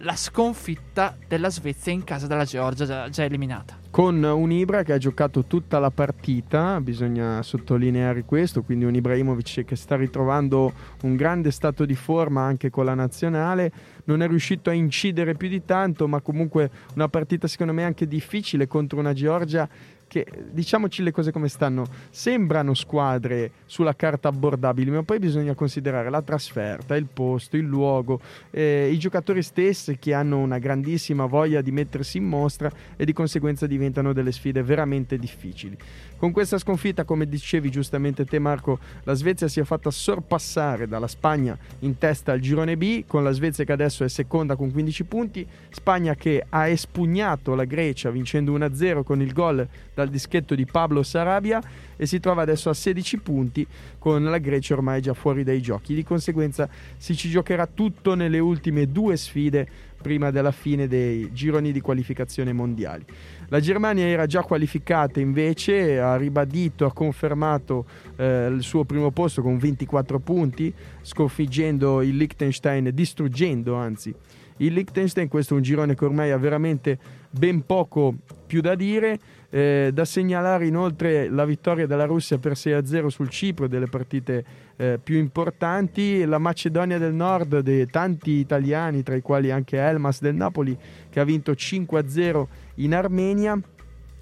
la 0.02 0.16
sconfitta 0.16 1.16
della 1.26 1.50
Svezia 1.50 1.92
in 1.92 2.04
casa 2.04 2.26
della 2.26 2.44
Georgia, 2.44 2.86
già, 2.86 3.08
già 3.08 3.24
eliminata. 3.24 3.78
con 3.90 4.22
un 4.22 4.52
Ibra 4.52 4.82
che 4.82 4.92
ha 4.92 4.98
giocato 4.98 5.44
tutta 5.44 5.78
la 5.78 5.90
partita, 5.90 6.80
bisogna 6.80 7.42
sottolineare 7.42 8.24
questo, 8.24 8.62
quindi 8.62 8.84
un 8.84 8.94
Ibrahimovic 8.94 9.64
che 9.64 9.76
sta 9.76 9.96
ritrovando 9.96 10.72
un 11.02 11.16
grande 11.16 11.50
stato 11.50 11.84
di 11.84 11.96
forma 11.96 12.42
anche 12.42 12.70
con 12.70 12.84
la 12.84 12.94
nazionale, 12.94 13.72
non 14.04 14.22
è 14.22 14.28
riuscito 14.28 14.70
a 14.70 14.72
incidere 14.72 15.34
più 15.34 15.48
di 15.48 15.64
tanto, 15.64 16.08
ma 16.08 16.20
comunque 16.20 16.70
una 16.94 17.08
partita 17.08 17.46
secondo 17.46 17.72
me 17.72 17.84
anche 17.84 18.06
difficile 18.06 18.66
contro 18.66 19.00
una 19.00 19.12
Georgia 19.12 19.68
che 20.10 20.26
diciamoci 20.50 21.04
le 21.04 21.12
cose 21.12 21.30
come 21.30 21.46
stanno, 21.46 21.86
sembrano 22.10 22.74
squadre 22.74 23.52
sulla 23.66 23.94
carta 23.94 24.26
abbordabili, 24.26 24.90
ma 24.90 25.04
poi 25.04 25.20
bisogna 25.20 25.54
considerare 25.54 26.10
la 26.10 26.20
trasferta, 26.20 26.96
il 26.96 27.06
posto, 27.06 27.56
il 27.56 27.62
luogo, 27.62 28.20
eh, 28.50 28.90
i 28.90 28.98
giocatori 28.98 29.40
stessi 29.40 29.98
che 30.00 30.12
hanno 30.12 30.38
una 30.38 30.58
grandissima 30.58 31.26
voglia 31.26 31.60
di 31.60 31.70
mettersi 31.70 32.16
in 32.16 32.24
mostra 32.24 32.68
e 32.96 33.04
di 33.04 33.12
conseguenza 33.12 33.68
diventano 33.68 34.12
delle 34.12 34.32
sfide 34.32 34.64
veramente 34.64 35.16
difficili. 35.16 35.78
Con 36.20 36.32
questa 36.32 36.58
sconfitta, 36.58 37.04
come 37.04 37.26
dicevi 37.26 37.70
giustamente 37.70 38.26
te 38.26 38.38
Marco, 38.38 38.78
la 39.04 39.14
Svezia 39.14 39.48
si 39.48 39.58
è 39.58 39.64
fatta 39.64 39.90
sorpassare 39.90 40.86
dalla 40.86 41.06
Spagna 41.06 41.56
in 41.78 41.96
testa 41.96 42.32
al 42.32 42.40
girone 42.40 42.76
B, 42.76 43.04
con 43.06 43.24
la 43.24 43.30
Svezia 43.30 43.64
che 43.64 43.72
adesso 43.72 44.04
è 44.04 44.08
seconda 44.10 44.54
con 44.54 44.70
15 44.70 45.04
punti, 45.04 45.46
Spagna 45.70 46.14
che 46.14 46.44
ha 46.46 46.68
espugnato 46.68 47.54
la 47.54 47.64
Grecia 47.64 48.10
vincendo 48.10 48.52
1-0 48.52 49.02
con 49.02 49.22
il 49.22 49.32
gol 49.32 49.66
dal 49.94 50.10
dischetto 50.10 50.54
di 50.54 50.66
Pablo 50.66 51.02
Sarabia 51.02 51.62
e 51.96 52.04
si 52.04 52.20
trova 52.20 52.42
adesso 52.42 52.68
a 52.68 52.74
16 52.74 53.18
punti 53.20 53.66
con 53.98 54.22
la 54.22 54.36
Grecia 54.36 54.74
ormai 54.74 55.00
già 55.00 55.14
fuori 55.14 55.42
dai 55.42 55.62
giochi. 55.62 55.94
Di 55.94 56.04
conseguenza 56.04 56.68
si 56.98 57.16
ci 57.16 57.30
giocherà 57.30 57.66
tutto 57.66 58.12
nelle 58.12 58.38
ultime 58.38 58.92
due 58.92 59.16
sfide 59.16 59.68
prima 60.00 60.30
della 60.30 60.50
fine 60.52 60.88
dei 60.88 61.32
gironi 61.32 61.72
di 61.72 61.80
qualificazione 61.80 62.52
mondiali. 62.52 63.04
La 63.48 63.60
Germania 63.60 64.06
era 64.06 64.26
già 64.26 64.42
qualificata 64.42 65.20
invece, 65.20 65.98
ha 65.98 66.16
ribadito, 66.16 66.86
ha 66.86 66.92
confermato 66.92 67.84
eh, 68.16 68.46
il 68.46 68.62
suo 68.62 68.84
primo 68.84 69.10
posto 69.10 69.42
con 69.42 69.58
24 69.58 70.18
punti, 70.20 70.72
sconfiggendo 71.02 72.02
il 72.02 72.16
Liechtenstein, 72.16 72.90
distruggendo 72.92 73.74
anzi 73.74 74.14
il 74.58 74.72
Liechtenstein. 74.72 75.28
Questo 75.28 75.54
è 75.54 75.56
un 75.56 75.62
girone 75.62 75.94
che 75.94 76.04
ormai 76.04 76.30
ha 76.30 76.38
veramente 76.38 76.98
ben 77.30 77.64
poco 77.66 78.14
più 78.46 78.60
da 78.60 78.74
dire. 78.74 79.18
Eh, 79.52 79.90
da 79.92 80.04
segnalare 80.04 80.68
inoltre 80.68 81.28
la 81.28 81.44
vittoria 81.44 81.84
della 81.84 82.04
Russia 82.04 82.38
per 82.38 82.52
6-0 82.52 83.08
sul 83.08 83.28
Cipro, 83.28 83.66
delle 83.66 83.88
partite 83.88 84.44
eh, 84.76 85.00
più 85.02 85.18
importanti, 85.18 86.24
la 86.24 86.38
Macedonia 86.38 86.98
del 86.98 87.12
Nord, 87.12 87.58
dei 87.58 87.86
tanti 87.86 88.30
italiani, 88.30 89.02
tra 89.02 89.16
i 89.16 89.22
quali 89.22 89.50
anche 89.50 89.76
Elmas 89.76 90.20
del 90.20 90.36
Napoli, 90.36 90.78
che 91.08 91.18
ha 91.18 91.24
vinto 91.24 91.52
5-0 91.52 92.46
in 92.76 92.94
Armenia, 92.94 93.60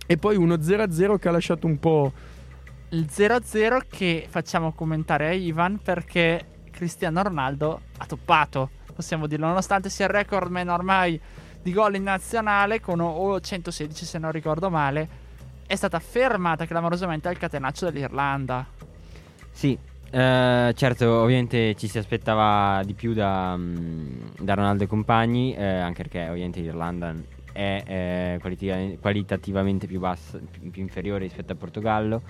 e 0.07 0.17
poi 0.17 0.37
uno 0.37 0.55
0-0 0.55 1.19
che 1.19 1.29
ha 1.29 1.33
lasciato 1.33 1.67
un 1.67 1.79
po'... 1.79 2.13
Il 2.91 3.07
0-0 3.15 3.83
che 3.87 4.27
facciamo 4.27 4.73
commentare 4.73 5.29
a 5.29 5.33
Ivan 5.33 5.79
perché 5.83 6.43
Cristiano 6.71 7.23
Ronaldo 7.23 7.83
ha 7.99 8.07
toppato, 8.07 8.71
possiamo 8.95 9.27
dirlo, 9.27 9.47
nonostante 9.47 9.91
sia 9.91 10.07
il 10.07 10.13
recordman 10.13 10.69
ormai 10.69 11.21
di 11.69 11.75
gol 11.75 11.97
in 11.97 12.03
nazionale 12.03 12.81
con 12.81 13.01
o 13.01 13.39
116 13.39 14.05
se 14.05 14.19
non 14.19 14.33
ricordo 14.33 14.71
male, 14.71 15.27
è 15.67 15.77
stata 15.77 15.99
fermata 15.99 16.67
clamorosamente 16.67 17.29
al 17.29 17.37
catenaccio 17.37 17.91
dell'Irlanda. 17.91 18.67
Sì, 19.51 19.77
eh, 20.11 20.73
certo, 20.75 21.11
ovviamente 21.21 21.75
ci 21.75 21.87
si 21.87 21.99
aspettava 21.99 22.83
di 22.85 22.95
più 22.95 23.13
da, 23.13 23.55
mm, 23.55 24.21
da 24.39 24.55
Ronaldo 24.55 24.85
e 24.85 24.87
compagni, 24.87 25.55
eh, 25.55 25.63
anche 25.63 26.03
perché 26.03 26.29
ovviamente 26.29 26.61
l'Irlanda 26.61 27.15
è 27.53 27.83
eh, 27.87 28.39
qualitativa- 28.41 28.97
qualitativamente 28.99 29.87
più 29.87 30.01
bassa, 30.01 30.39
più, 30.51 30.71
più 30.71 30.81
inferiore 30.81 31.25
rispetto 31.25 31.53
al 31.53 31.59
Portogallo. 31.59 32.23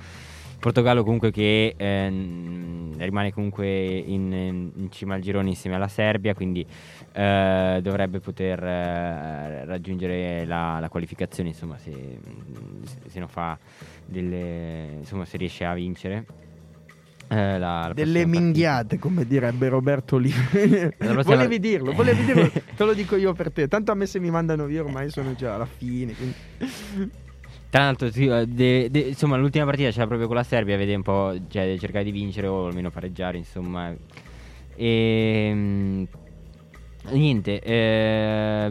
Portogallo 0.59 1.04
comunque 1.04 1.30
che 1.30 1.75
ehm, 1.76 2.97
rimane 2.99 3.33
comunque 3.33 3.68
in, 3.68 4.33
in 4.75 4.90
cima 4.90 5.14
al 5.14 5.21
girone 5.21 5.50
insieme 5.50 5.76
alla 5.76 5.87
Serbia, 5.87 6.35
quindi 6.35 6.66
eh, 7.18 7.80
dovrebbe 7.82 8.20
poter 8.20 8.62
eh, 8.62 9.64
raggiungere 9.64 10.44
la, 10.44 10.78
la 10.78 10.88
qualificazione, 10.88 11.48
insomma, 11.48 11.76
se, 11.78 11.92
se 13.08 13.18
non 13.18 13.26
fa 13.28 13.58
delle, 14.06 14.98
insomma, 15.00 15.25
se 15.25 15.37
riesce 15.37 15.64
a 15.64 15.75
vincere. 15.75 16.25
eh, 17.26 17.58
la- 17.58 17.88
la 17.88 17.92
Delle 17.92 18.25
minghiate, 18.25 18.98
come 19.00 19.26
direbbe 19.26 19.68
Roberto 19.68 20.16
prossima- 20.18 21.22
volevi 21.22 21.58
dirlo, 21.58 21.92
volevi 21.92 22.25
dirlo, 22.25 22.48
te 22.76 22.84
lo 22.84 22.94
dico 22.94 23.16
io 23.16 23.32
per 23.32 23.50
te. 23.52 23.66
Tanto 23.66 23.90
a 23.90 23.94
me 23.96 24.06
se 24.06 24.20
mi 24.20 24.30
mandano 24.30 24.66
via 24.66 24.82
ormai 24.84 25.10
sono 25.10 25.34
già 25.34 25.56
alla 25.56 25.66
fine. 25.66 26.14
quindi- 26.14 27.10
Tra 27.68 27.82
l'altro, 27.82 28.06
eh, 28.14 28.46
de- 28.46 28.88
de- 28.90 28.98
insomma, 29.00 29.37
l'ultima 29.37 29.64
partita 29.64 29.90
c'era 29.90 30.06
proprio 30.06 30.28
con 30.28 30.37
la 30.37 30.44
Serbia, 30.44 30.76
vede 30.76 30.94
un 30.94 31.02
po', 31.02 31.34
cioè, 31.48 31.76
cercare 31.78 32.04
di 32.04 32.12
vincere 32.12 32.46
o 32.46 32.66
almeno 32.68 32.90
pareggiare, 32.90 33.37
insomma. 33.38 33.92
E 34.80 35.50
mm, 35.52 36.02
niente, 37.12 37.60
eh, 37.60 38.68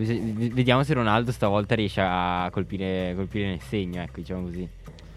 vediamo 0.54 0.84
se 0.84 0.94
Ronaldo 0.94 1.32
stavolta 1.32 1.76
riesce 1.76 2.02
a 2.02 2.50
colpire, 2.52 3.14
colpire 3.16 3.48
nel 3.50 3.62
segno, 3.62 4.02
ecco, 4.02 4.20
diciamo 4.20 4.44
così. 4.44 4.68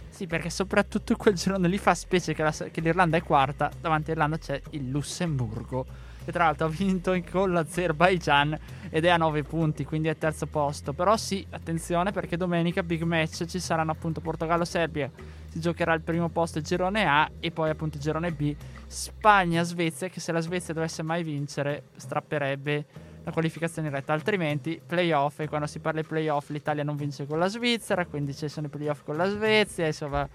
Sì, 0.09 0.27
perché 0.27 0.51
soprattutto 0.51 1.17
quel 1.17 1.35
girone 1.35 1.67
lì 1.69 1.79
fa 1.79 1.95
specie 1.95 2.35
che, 2.35 2.43
la- 2.43 2.51
che 2.71 2.81
l'Irlanda 2.81 3.17
è 3.17 3.23
quarta, 3.23 3.71
davanti 3.81 4.11
all'Irlanda 4.11 4.37
c'è 4.39 4.61
il 4.71 4.91
Lussemburgo, 4.91 5.87
che 6.23 6.31
tra 6.31 6.45
l'altro 6.45 6.67
ha 6.67 6.69
vinto 6.71 7.15
in- 7.15 7.25
con 7.29 7.51
l'Azerbaijan 7.53 8.59
ed 8.91 9.07
è 9.07 9.09
a 9.09 9.17
9 9.17 9.43
punti, 9.45 9.85
quindi 9.85 10.09
è 10.09 10.19
terzo 10.19 10.47
posto. 10.47 10.93
Però 10.93 11.17
sì, 11.17 11.47
attenzione 11.51 12.13
perché 12.13 12.37
domenica 12.37 12.83
big 12.83 13.03
match 13.03 13.47
ci 13.47 13.59
saranno 13.59 13.93
appunto 13.93 14.21
Portogallo-Serbia, 14.21 15.11
si 15.49 15.59
giocherà 15.59 15.95
il 15.95 16.03
primo 16.03 16.29
posto 16.29 16.59
il 16.59 16.65
girone 16.65 17.07
A 17.07 17.31
e 17.41 17.51
poi 17.51 17.71
appunto 17.71 17.97
il 17.97 18.03
girone 18.03 18.31
B, 18.31 18.55
Spagna-Svezia, 18.87 20.09
che 20.09 20.21
se 20.21 20.33
la 20.33 20.41
Svezia 20.41 20.75
dovesse 20.75 21.03
mai 21.03 21.23
vincere 21.23 21.85
strapperebbe 21.97 22.85
la 23.23 23.33
qualificazione 23.33 23.89
diretta, 23.89 24.13
altrimenti 24.13 24.81
playoff 24.85 25.41
e 25.41 25.49
quando 25.49 25.67
si 25.67 25.79
parla 25.79 26.01
di 26.01 26.07
playoff 26.07 26.49
l'Italia 26.51 26.83
non 26.83 26.97
vince 26.97 27.27
con 27.27 27.39
la 27.39 27.49
Svizzera, 27.49 28.07
quindi 28.07 28.35
ci 28.35 28.49
sono 28.49 28.67
i 28.67 28.71
playoff 28.71 29.03
con 29.05 29.17
la 29.17 29.29
Svezia, 29.29 29.87
insomma 29.87 30.29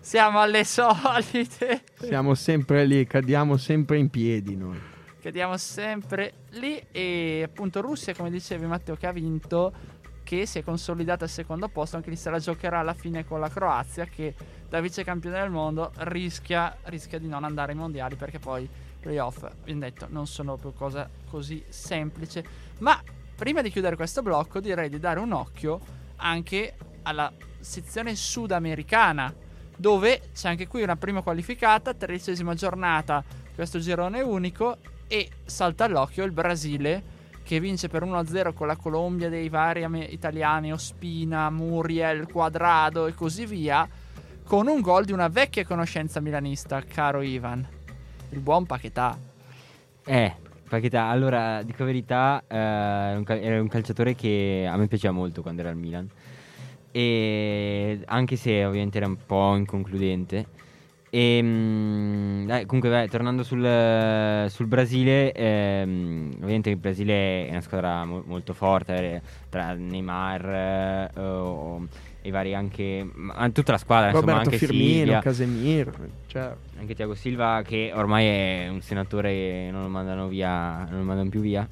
siamo 0.00 0.40
alle 0.40 0.64
solite, 0.64 1.82
Siamo 1.94 2.34
sempre 2.34 2.84
lì, 2.86 3.06
cadiamo 3.06 3.56
sempre 3.56 3.98
in 3.98 4.08
piedi 4.08 4.56
noi. 4.56 4.78
cadiamo 5.20 5.56
sempre 5.56 6.32
lì 6.52 6.82
e 6.90 7.42
appunto 7.44 7.80
Russia 7.80 8.14
come 8.14 8.30
dicevi 8.30 8.66
Matteo 8.66 8.96
che 8.96 9.06
ha 9.06 9.12
vinto, 9.12 9.72
che 10.24 10.46
si 10.46 10.58
è 10.58 10.64
consolidata 10.64 11.24
al 11.24 11.30
secondo 11.30 11.68
posto, 11.68 11.96
anche 11.96 12.10
lì 12.10 12.16
se 12.16 12.30
la 12.30 12.38
giocherà 12.38 12.78
alla 12.80 12.94
fine 12.94 13.24
con 13.24 13.38
la 13.38 13.48
Croazia 13.48 14.06
che 14.06 14.34
da 14.68 14.80
vice 14.80 15.04
campione 15.04 15.38
del 15.38 15.50
mondo 15.50 15.92
rischia, 15.98 16.74
rischia 16.84 17.18
di 17.18 17.28
non 17.28 17.44
andare 17.44 17.72
ai 17.72 17.78
mondiali 17.78 18.16
perché 18.16 18.38
poi 18.38 18.66
playoff, 19.02 19.42
ho 19.42 19.52
detto, 19.64 20.06
non 20.08 20.26
sono 20.26 20.56
più 20.56 20.72
cosa 20.72 21.10
così 21.28 21.62
semplice. 21.68 22.44
Ma 22.78 23.02
prima 23.34 23.60
di 23.60 23.70
chiudere 23.70 23.96
questo 23.96 24.22
blocco, 24.22 24.60
direi 24.60 24.88
di 24.88 25.00
dare 25.00 25.18
un 25.18 25.32
occhio 25.32 25.80
anche 26.16 26.76
alla 27.02 27.30
sezione 27.58 28.14
sudamericana, 28.14 29.34
dove 29.76 30.30
c'è 30.32 30.48
anche 30.48 30.68
qui 30.68 30.82
una 30.82 30.96
prima 30.96 31.20
qualificata, 31.20 31.92
tredicesima 31.92 32.54
giornata, 32.54 33.22
questo 33.54 33.80
girone 33.80 34.20
unico, 34.20 34.78
e 35.08 35.28
salta 35.44 35.84
all'occhio 35.84 36.24
il 36.24 36.32
Brasile 36.32 37.20
che 37.42 37.58
vince 37.58 37.88
per 37.88 38.04
1-0 38.04 38.54
con 38.54 38.68
la 38.68 38.76
Colombia 38.76 39.28
dei 39.28 39.48
vari 39.48 39.84
italiani, 40.12 40.72
Ospina, 40.72 41.50
Muriel, 41.50 42.30
Quadrado 42.30 43.08
e 43.08 43.14
così 43.14 43.44
via, 43.44 43.86
con 44.44 44.68
un 44.68 44.80
gol 44.80 45.04
di 45.04 45.12
una 45.12 45.28
vecchia 45.28 45.66
conoscenza 45.66 46.20
milanista, 46.20 46.80
caro 46.82 47.20
Ivan 47.20 47.80
il 48.32 48.40
buon 48.40 48.66
Paquetà. 48.66 49.18
Eh, 50.04 50.34
Paquetà, 50.68 51.04
allora, 51.04 51.62
dico 51.62 51.78
la 51.80 51.84
verità, 51.84 52.42
eh, 52.48 52.56
era 52.56 53.60
un 53.60 53.68
calciatore 53.68 54.14
che 54.14 54.66
a 54.68 54.76
me 54.76 54.86
piaceva 54.88 55.12
molto 55.12 55.42
quando 55.42 55.60
era 55.60 55.70
al 55.70 55.76
Milan. 55.76 56.08
E 56.90 58.00
anche 58.06 58.36
se 58.36 58.64
ovviamente 58.64 58.98
era 58.98 59.06
un 59.06 59.16
po' 59.24 59.54
inconcludente, 59.56 60.46
E, 61.14 61.40
mm, 61.42 62.46
dai, 62.46 62.64
comunque, 62.64 62.88
vai, 62.88 63.06
tornando 63.08 63.42
sul, 63.42 64.46
sul 64.48 64.66
Brasile, 64.66 65.32
ehm, 65.32 66.30
ovviamente 66.36 66.70
il 66.70 66.76
Brasile 66.78 67.48
è 67.48 67.50
una 67.50 67.60
squadra 67.60 68.06
mo- 68.06 68.22
molto 68.26 68.54
forte, 68.54 69.16
eh, 69.16 69.22
tra 69.50 69.74
Neymar 69.74 71.10
eh, 71.14 71.20
o- 71.20 71.86
e 72.22 72.30
vari 72.30 72.54
anche, 72.54 73.06
tutta 73.52 73.72
la 73.72 73.78
squadra, 73.78 74.10
insomma, 74.10 74.32
Roberto 74.32 74.50
anche 74.50 74.64
Firmino, 74.64 74.94
Silvia, 74.94 75.18
Casemiro, 75.20 75.92
cioè, 76.28 76.52
anche 76.78 76.94
Thiago 76.94 77.14
Silva 77.14 77.62
che 77.64 77.90
ormai 77.92 78.26
è 78.26 78.68
un 78.68 78.80
senatore 78.80 79.70
non 79.70 79.82
lo 79.82 79.88
mandano 79.88 80.28
via, 80.28 80.84
non 80.88 80.98
lo 80.98 81.04
mandano 81.04 81.28
più 81.28 81.40
via. 81.40 81.68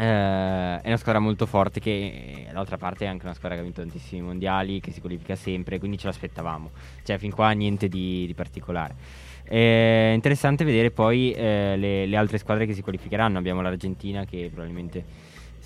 Eh, 0.00 0.80
è 0.80 0.86
una 0.86 0.96
squadra 0.96 1.20
molto 1.20 1.46
forte 1.46 1.80
che 1.80 2.46
eh, 2.48 2.52
d'altra 2.52 2.76
parte 2.76 3.04
è 3.04 3.08
anche 3.08 3.24
una 3.24 3.34
squadra 3.34 3.56
che 3.56 3.62
ha 3.62 3.64
vinto 3.64 3.80
tantissimi 3.80 4.20
mondiali, 4.20 4.80
che 4.80 4.92
si 4.92 5.00
qualifica 5.00 5.34
sempre, 5.34 5.78
quindi 5.78 5.96
ce 5.98 6.06
l'aspettavamo. 6.06 6.70
Cioè 7.02 7.18
fin 7.18 7.32
qua 7.32 7.50
niente 7.52 7.88
di, 7.88 8.24
di 8.26 8.34
particolare. 8.34 8.94
È 9.42 10.12
interessante 10.12 10.62
vedere 10.62 10.90
poi 10.90 11.32
eh, 11.32 11.76
le, 11.76 12.06
le 12.06 12.16
altre 12.16 12.38
squadre 12.38 12.66
che 12.66 12.74
si 12.74 12.82
qualificheranno. 12.82 13.38
Abbiamo 13.38 13.62
l'Argentina 13.62 14.24
che 14.24 14.50
probabilmente 14.52 15.02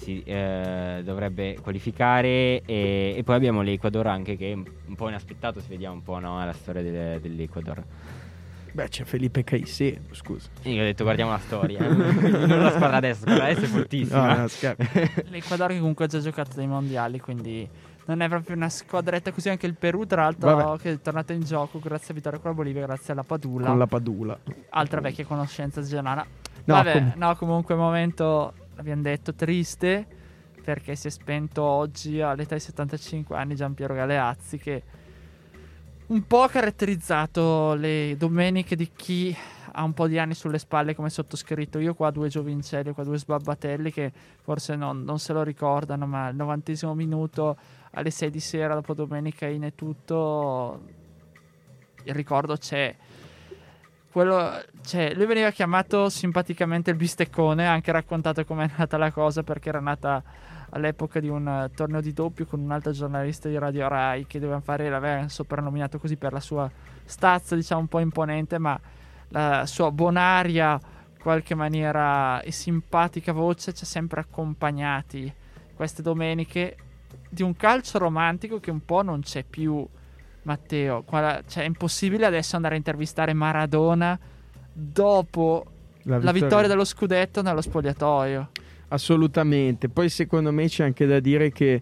si 0.03 0.23
eh, 0.25 1.01
dovrebbe 1.05 1.59
qualificare 1.63 2.63
e, 2.65 3.15
e 3.17 3.23
poi 3.25 3.37
abbiamo 3.37 3.63
l'Ecuador 3.63 4.07
anche 4.09 4.37
che 4.37 4.51
è 4.51 4.55
un 4.55 4.95
po' 4.97 5.09
inaspettato, 5.09 5.61
si 5.61 5.69
vediamo 5.69 5.95
un 5.95 6.03
po' 6.03 6.19
no, 6.19 6.45
la 6.45 6.53
storia 6.53 6.83
del- 6.83 7.21
dell'Ecuador. 7.21 7.83
beh 8.73 8.89
c'è 8.89 9.05
Felipe 9.05 9.45
Caicedo, 9.45 10.15
scusa. 10.15 10.49
Io 10.63 10.81
ho 10.83 10.85
detto 10.85 11.05
guardiamo 11.05 11.31
la 11.31 11.39
storia, 11.39 11.87
non 11.89 12.63
la 12.63 12.71
squadra 12.71 12.97
adesso, 12.97 13.25
quella 13.25 13.45
adesso 13.45 13.65
è 13.65 13.69
fortissima. 13.69 14.35
No, 14.35 14.43
no. 14.43 14.75
L'Ecuador 15.31 15.69
che 15.71 15.79
comunque 15.79 16.05
ha 16.07 16.09
già 16.09 16.19
giocato 16.19 16.51
dei 16.55 16.67
mondiali, 16.67 17.21
quindi 17.21 17.69
non 18.05 18.21
è 18.21 18.29
proprio 18.29 18.57
una 18.57 18.69
squadretta 18.69 19.31
così. 19.31 19.49
Anche 19.49 19.67
il 19.67 19.77
Perù, 19.77 20.05
tra 20.07 20.23
l'altro, 20.23 20.55
Vabbè. 20.57 20.81
che 20.81 20.93
è 20.93 21.01
tornato 21.01 21.33
in 21.33 21.43
gioco 21.45 21.79
grazie 21.79 22.13
a 22.13 22.15
vittoria 22.15 22.39
con 22.41 22.51
la 22.51 22.57
Bolivia, 22.57 22.85
grazie 22.85 23.13
alla 23.13 23.23
Padula. 23.23 23.67
Con 23.67 23.79
la 23.79 23.87
Padula. 23.87 24.39
Altra 24.71 25.01
vecchia 25.01 25.25
conoscenza 25.25 25.81
giornata. 25.83 26.27
No, 26.65 26.75
Vabbè, 26.75 26.93
com- 26.93 27.13
no, 27.17 27.37
comunque 27.37 27.75
momento, 27.75 28.53
abbiamo 28.83 29.03
detto, 29.03 29.35
triste, 29.35 30.07
perché 30.63 30.95
si 30.97 31.07
è 31.07 31.11
spento 31.11 31.63
oggi 31.63 32.21
all'età 32.21 32.55
di 32.55 32.61
75 32.61 33.37
anni 33.37 33.55
Giampiero 33.55 33.95
Galeazzi, 33.95 34.59
che 34.59 34.83
un 36.09 36.27
po' 36.27 36.43
ha 36.43 36.49
caratterizzato 36.49 37.75
le 37.75 38.17
domeniche 38.19 38.77
di 38.77 38.91
chi 38.95 39.35
ha 39.75 39.83
un 39.85 39.95
po' 39.95 40.07
di 40.07 40.19
anni 40.19 40.35
sulle 40.35 40.59
spalle 40.59 40.95
come 40.95 41.09
sottoscritto. 41.09 41.79
Io 41.79 41.95
qua 41.95 42.11
due 42.11 42.29
giovincelli, 42.29 42.93
qua 42.93 43.05
due 43.05 43.19
sbabbatelli 43.19 43.91
che 43.91 44.13
forse 44.43 44.77
non, 44.77 45.03
non 45.05 45.19
se 45.19 45.33
lo 45.33 45.43
ricordano, 45.43 46.07
ma 46.07 46.27
al 46.27 46.35
novantesimo 46.35 46.93
minuto 46.95 47.57
alle 47.93 48.11
6 48.11 48.31
di 48.31 48.41
sera 48.41 48.75
dopo 48.75 48.95
domenica 48.95 49.47
in 49.47 49.65
e 49.65 49.75
tutto 49.75 50.81
il 52.05 52.15
ricordo 52.15 52.57
c'è. 52.57 52.95
Quello, 54.13 54.63
cioè, 54.85 55.15
lui 55.15 55.25
veniva 55.25 55.51
chiamato 55.51 56.11
simpaticamente 56.11 56.91
il 56.91 56.97
bisteccone, 56.97 57.67
ha 57.67 57.73
anche 57.73 57.93
raccontato 57.93 58.45
com'è 58.45 58.69
nata 58.77 58.99
la 58.99 59.11
cosa 59.11 59.43
perché 59.43 59.71
era 59.71 59.81
nata 59.81 60.23
all'epoca 60.69 61.19
di 61.19 61.29
un 61.29 61.49
eh, 61.49 61.71
torneo 61.75 62.03
di 62.03 62.13
doppio 62.13 62.45
con 62.45 62.61
un'altra 62.61 62.93
giornalista 62.93 63.49
di 63.49 63.57
Radio 63.57 63.89
Rai 63.89 64.27
che 64.27 64.39
doveva 64.39 64.61
fare, 64.61 64.91
l'aveva 64.91 65.29
soprannominato 65.29 65.99
così 65.99 66.17
per 66.17 66.35
la 66.35 66.41
sua 66.41 66.71
stazza, 67.07 67.55
diciamo 67.57 67.81
un 67.81 67.89
po' 67.89 68.01
imponente, 68.01 68.59
ma 68.59 68.79
la 69.29 69.65
sua 69.65 69.91
bonaria, 69.91 70.79
qualche 71.19 71.55
maniera 71.55 72.43
e 72.43 72.53
simpatica 72.53 73.33
voce 73.33 73.73
ci 73.73 73.85
ha 73.85 73.87
sempre 73.87 74.21
accompagnati 74.21 75.33
queste 75.75 76.03
domeniche 76.03 76.77
di 77.31 77.43
un 77.43 77.57
calcio 77.57 77.97
romantico 77.97 78.61
che 78.61 78.71
un 78.71 78.85
po' 78.85 79.03
non 79.03 79.21
c'è 79.21 79.43
più. 79.43 79.89
Matteo, 80.43 81.03
Qua- 81.03 81.43
cioè, 81.47 81.63
è 81.65 81.67
impossibile 81.67 82.27
adesso 82.27 82.57
andare 82.57 82.75
a 82.75 82.79
intervistare 82.79 83.33
Maradona 83.33 84.19
dopo 84.73 85.67
la 86.05 86.33
vittoria 86.33 86.69
dello 86.69 86.85
scudetto 86.85 87.43
nello 87.43 87.61
spogliatoio. 87.61 88.51
Assolutamente. 88.89 89.89
Poi 89.89 90.09
secondo 90.09 90.53
me 90.53 90.67
c'è 90.67 90.85
anche 90.85 91.07
da 91.07 91.21
dire 91.21 91.51
che 91.51 91.81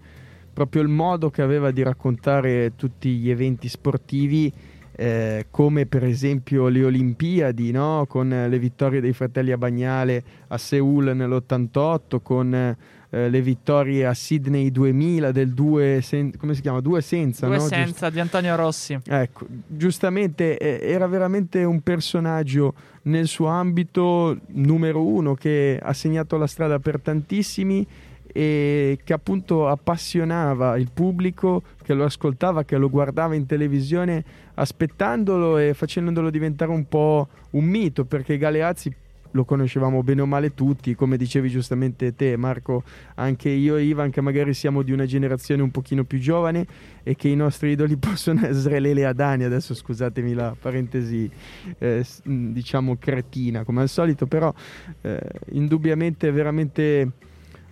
proprio 0.52 0.83
il 0.83 0.88
modo 0.88 1.31
che 1.31 1.43
aveva 1.43 1.71
di 1.71 1.83
raccontare 1.83 2.75
tutti 2.76 3.17
gli 3.17 3.31
eventi 3.31 3.69
sportivi, 3.69 4.52
eh, 5.00 5.47
come 5.50 5.87
per 5.87 6.04
esempio 6.04 6.69
le 6.69 6.85
Olimpiadi, 6.85 7.71
no? 7.71 8.04
con 8.07 8.28
le 8.28 8.59
vittorie 8.59 9.00
dei 9.00 9.14
fratelli 9.14 9.50
a 9.50 9.57
Bagnale 9.57 10.23
a 10.49 10.59
Seoul 10.59 11.16
nell'88, 11.16 12.21
con 12.23 12.52
eh, 12.52 12.76
le 13.09 13.40
vittorie 13.40 14.04
a 14.04 14.12
Sydney 14.12 14.71
2000 14.71 15.33
del 15.33 15.54
2 15.54 16.04
come 16.36 16.52
si 16.52 16.60
chiama? 16.60 16.80
Due 16.80 17.00
senza, 17.00 17.47
Due 17.47 17.56
no? 17.56 17.63
senza 17.63 18.10
di 18.10 18.21
Antonio 18.21 18.54
Rossi. 18.56 18.99
Ecco, 19.06 19.47
giustamente 19.67 20.58
eh, 20.58 20.86
era 20.86 21.06
veramente 21.06 21.65
un 21.65 21.80
personaggio 21.80 22.75
nel 23.04 23.26
suo 23.26 23.47
ambito 23.47 24.36
numero 24.49 25.02
uno 25.02 25.32
che 25.32 25.80
ha 25.82 25.95
segnato 25.95 26.36
la 26.36 26.47
strada 26.47 26.78
per 26.78 27.00
tantissimi 27.00 27.86
e 28.32 28.99
che 29.02 29.12
appunto 29.12 29.69
appassionava 29.69 30.76
il 30.76 30.90
pubblico 30.93 31.62
che 31.82 31.95
lo 31.95 32.04
ascoltava, 32.04 32.64
che 32.64 32.76
lo 32.76 32.88
guardava 32.88 33.34
in 33.34 33.47
televisione 33.47 34.25
aspettandolo 34.54 35.58
e 35.58 35.75
facendolo 35.75 36.30
diventare 36.30 36.71
un 36.71 36.86
po' 36.86 37.28
un 37.50 37.64
mito 37.64 38.04
perché 38.04 38.38
Galeazzi 38.38 38.95
lo 39.32 39.45
conoscevamo 39.45 40.02
bene 40.02 40.23
o 40.23 40.26
male 40.26 40.54
tutti, 40.54 40.95
come 40.95 41.16
dicevi 41.16 41.49
giustamente 41.49 42.14
te 42.14 42.36
Marco, 42.36 42.82
anche 43.14 43.49
io 43.49 43.76
e 43.76 43.82
Ivan 43.82 44.10
che 44.10 44.21
magari 44.21 44.54
siamo 44.54 44.82
di 44.82 44.93
una 44.93 45.06
generazione 45.06 45.62
un 45.62 45.71
pochino 45.71 46.04
più 46.04 46.19
giovane 46.19 46.66
e 47.02 47.14
che 47.14 47.28
i 47.28 47.36
nostri 47.36 47.71
idoli 47.71 47.97
possono 47.99 48.47
essere 48.47 48.80
Lele 48.80 49.04
Adani, 49.04 49.45
adesso 49.45 49.75
scusatemi 49.75 50.32
la 50.34 50.54
parentesi 50.58 51.30
eh, 51.78 52.04
diciamo 52.25 52.97
cretina 52.99 53.64
come 53.64 53.82
al 53.82 53.88
solito, 53.88 54.26
però 54.26 54.52
eh, 55.02 55.21
indubbiamente 55.52 56.30
veramente 56.30 57.12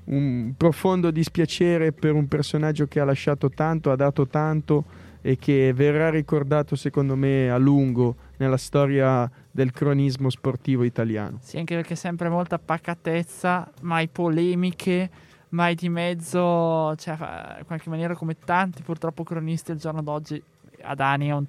un 0.08 0.54
profondo 0.56 1.10
dispiacere 1.10 1.92
per 1.92 2.14
un 2.14 2.28
personaggio 2.28 2.86
che 2.86 3.00
ha 3.00 3.04
lasciato 3.04 3.50
tanto, 3.50 3.90
ha 3.90 3.96
dato 3.96 4.26
tanto 4.26 4.84
e 5.20 5.36
che 5.36 5.72
verrà 5.74 6.10
ricordato 6.10 6.76
secondo 6.76 7.16
me 7.16 7.50
a 7.50 7.56
lungo 7.56 8.16
nella 8.36 8.56
storia 8.56 9.30
del 9.50 9.72
cronismo 9.72 10.30
sportivo 10.30 10.84
italiano. 10.84 11.38
Sì, 11.42 11.58
anche 11.58 11.74
perché 11.74 11.96
sempre 11.96 12.28
molta 12.28 12.58
pacatezza, 12.58 13.70
mai 13.82 14.08
polemiche, 14.08 15.10
mai 15.50 15.74
di 15.74 15.88
mezzo, 15.88 16.94
cioè 16.96 17.56
in 17.58 17.64
qualche 17.66 17.90
maniera 17.90 18.14
come 18.14 18.36
tanti 18.38 18.82
purtroppo 18.82 19.24
cronisti 19.24 19.72
al 19.72 19.78
giorno 19.78 20.02
d'oggi, 20.02 20.40
Adani 20.82 21.28
è 21.28 21.32
un 21.32 21.44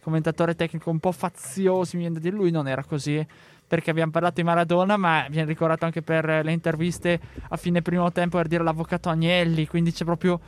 commentatore 0.00 0.54
tecnico 0.54 0.90
un 0.90 0.98
po' 0.98 1.12
fazioso, 1.12 1.96
mi 1.96 2.02
viene 2.02 2.16
da 2.16 2.20
dire, 2.20 2.36
lui 2.36 2.50
non 2.50 2.68
era 2.68 2.84
così, 2.84 3.26
perché 3.74 3.90
abbiamo 3.90 4.12
parlato 4.12 4.34
di 4.36 4.44
Maradona, 4.44 4.96
ma 4.96 5.26
viene 5.28 5.48
ricordato 5.48 5.84
anche 5.84 6.00
per 6.00 6.24
le 6.44 6.52
interviste 6.52 7.20
a 7.48 7.56
fine 7.56 7.82
primo 7.82 8.12
tempo 8.12 8.36
per 8.36 8.46
dire 8.46 8.62
l'avvocato 8.62 9.08
Agnelli, 9.08 9.66
quindi 9.66 9.90
c'è 9.92 10.04
proprio 10.04 10.38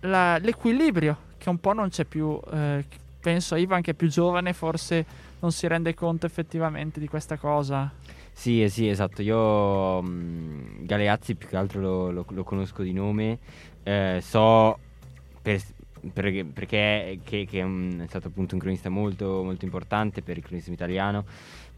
la- 0.00 0.36
l'equilibrio 0.38 1.16
che 1.38 1.48
un 1.48 1.58
po' 1.58 1.72
non 1.72 1.88
c'è 1.88 2.04
più. 2.04 2.38
eh, 2.52 2.84
penso 3.20 3.54
Ivan 3.56 3.80
che 3.82 3.90
è 3.92 3.94
più 3.94 4.08
giovane, 4.08 4.52
forse 4.52 5.04
non 5.40 5.52
si 5.52 5.66
rende 5.66 5.94
conto 5.94 6.26
effettivamente 6.26 7.00
di 7.00 7.08
questa 7.08 7.36
cosa. 7.36 7.90
Sì, 8.32 8.62
eh 8.62 8.68
sì, 8.68 8.88
esatto. 8.88 9.22
Io 9.22 10.00
mh, 10.02 10.84
Galeazzi 10.86 11.34
più 11.34 11.48
che 11.48 11.56
altro 11.56 11.80
lo, 11.80 12.10
lo- 12.10 12.26
lo 12.28 12.44
conosco 12.44 12.82
di 12.82 12.92
nome. 12.92 13.38
eh, 13.82 14.20
so 14.22 14.78
per- 15.42 15.62
perché, 16.12 16.44
perché 16.44 17.18
che, 17.24 17.46
che 17.48 17.60
è, 17.60 17.62
un- 17.62 18.02
è 18.04 18.06
stato 18.08 18.28
appunto 18.28 18.54
un 18.54 18.60
cronista 18.60 18.88
molto, 18.90 19.42
molto 19.42 19.64
importante 19.64 20.22
per 20.22 20.36
il 20.38 20.42
cronismo 20.42 20.74
italiano. 20.74 21.24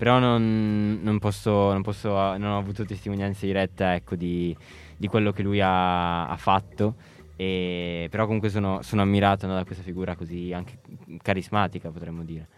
Però 0.03 0.19
non, 0.19 0.99
non 1.01 1.21
posso, 1.21 1.71
non 1.71 1.83
posso, 1.83 2.09
non 2.11 2.51
ho 2.51 2.59
avuto 2.59 2.85
testimonianza 2.85 3.47
diretta 3.47 3.95
ecco, 3.95 4.17
di, 4.17 4.53
di 4.97 5.07
quello 5.07 5.31
che 5.31 5.45
lui 5.45 5.61
ha, 5.61 6.27
ha 6.27 6.37
fatto. 6.37 6.97
E, 7.37 8.09
però 8.11 8.25
comunque 8.25 8.49
sono, 8.49 8.83
sono 8.83 9.03
ammirato 9.03 9.47
no, 9.47 9.55
da 9.55 9.65
questa 9.65 9.85
figura 9.85 10.17
così 10.17 10.53
anche 10.53 10.79
carismatica, 11.23 11.91
potremmo 11.91 12.25
dire. 12.25 12.49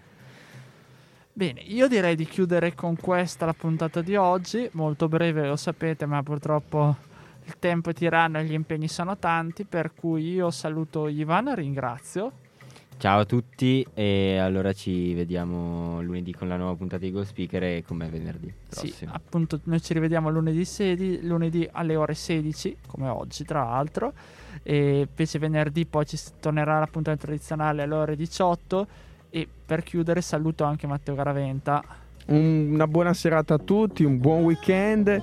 Bene, 1.35 1.61
io 1.61 1.87
direi 1.87 2.17
di 2.17 2.25
chiudere 2.25 2.75
con 2.75 2.97
questa 2.97 3.45
la 3.45 3.53
puntata 3.53 4.01
di 4.01 4.17
oggi, 4.17 4.67
molto 4.73 5.07
breve 5.09 5.47
lo 5.47 5.57
sapete, 5.57 6.07
ma 6.07 6.23
purtroppo 6.23 6.97
il 7.45 7.59
tempo 7.59 7.91
è 7.91 7.93
tiranno 7.93 8.39
e 8.39 8.45
gli 8.45 8.55
impegni 8.55 8.89
sono 8.89 9.19
tanti, 9.19 9.67
per 9.67 9.93
cui 9.93 10.33
io 10.33 10.51
saluto 10.51 11.09
Ivan, 11.09 11.55
ringrazio. 11.55 12.33
Ciao 12.97 13.21
a 13.21 13.25
tutti 13.27 13.87
e 13.93 14.39
allora 14.39 14.73
ci 14.73 15.13
vediamo 15.13 16.01
lunedì 16.01 16.33
con 16.33 16.49
la 16.49 16.57
nuova 16.57 16.75
puntata 16.75 17.05
di 17.05 17.11
Go 17.11 17.23
Speaker 17.23 17.63
e 17.63 17.85
con 17.87 17.99
me 17.99 18.09
venerdì 18.09 18.47
Sì, 18.69 18.81
prossimo. 18.89 19.13
appunto 19.13 19.61
noi 19.65 19.83
ci 19.83 19.93
rivediamo 19.93 20.31
lunedì, 20.31 20.65
sedi- 20.65 21.21
lunedì 21.23 21.69
alle 21.71 21.97
ore 21.97 22.15
16, 22.15 22.77
come 22.87 23.09
oggi 23.09 23.45
tra 23.45 23.63
l'altro, 23.65 24.15
e 24.63 25.01
invece 25.07 25.39
venerdì 25.39 25.85
poi 25.85 26.07
ci 26.07 26.19
tornerà 26.41 26.79
la 26.79 26.87
puntata 26.87 27.19
tradizionale 27.19 27.83
alle 27.83 27.95
ore 27.95 28.17
18 28.17 28.87
e 29.29 29.47
per 29.67 29.83
chiudere 29.83 30.23
saluto 30.23 30.65
anche 30.65 30.87
Matteo 30.87 31.15
Garaventa. 31.15 31.83
Un- 32.27 32.71
una 32.73 32.87
buona 32.87 33.13
serata 33.13 33.55
a 33.55 33.59
tutti, 33.59 34.03
un 34.05 34.19
buon 34.19 34.45
weekend. 34.45 35.23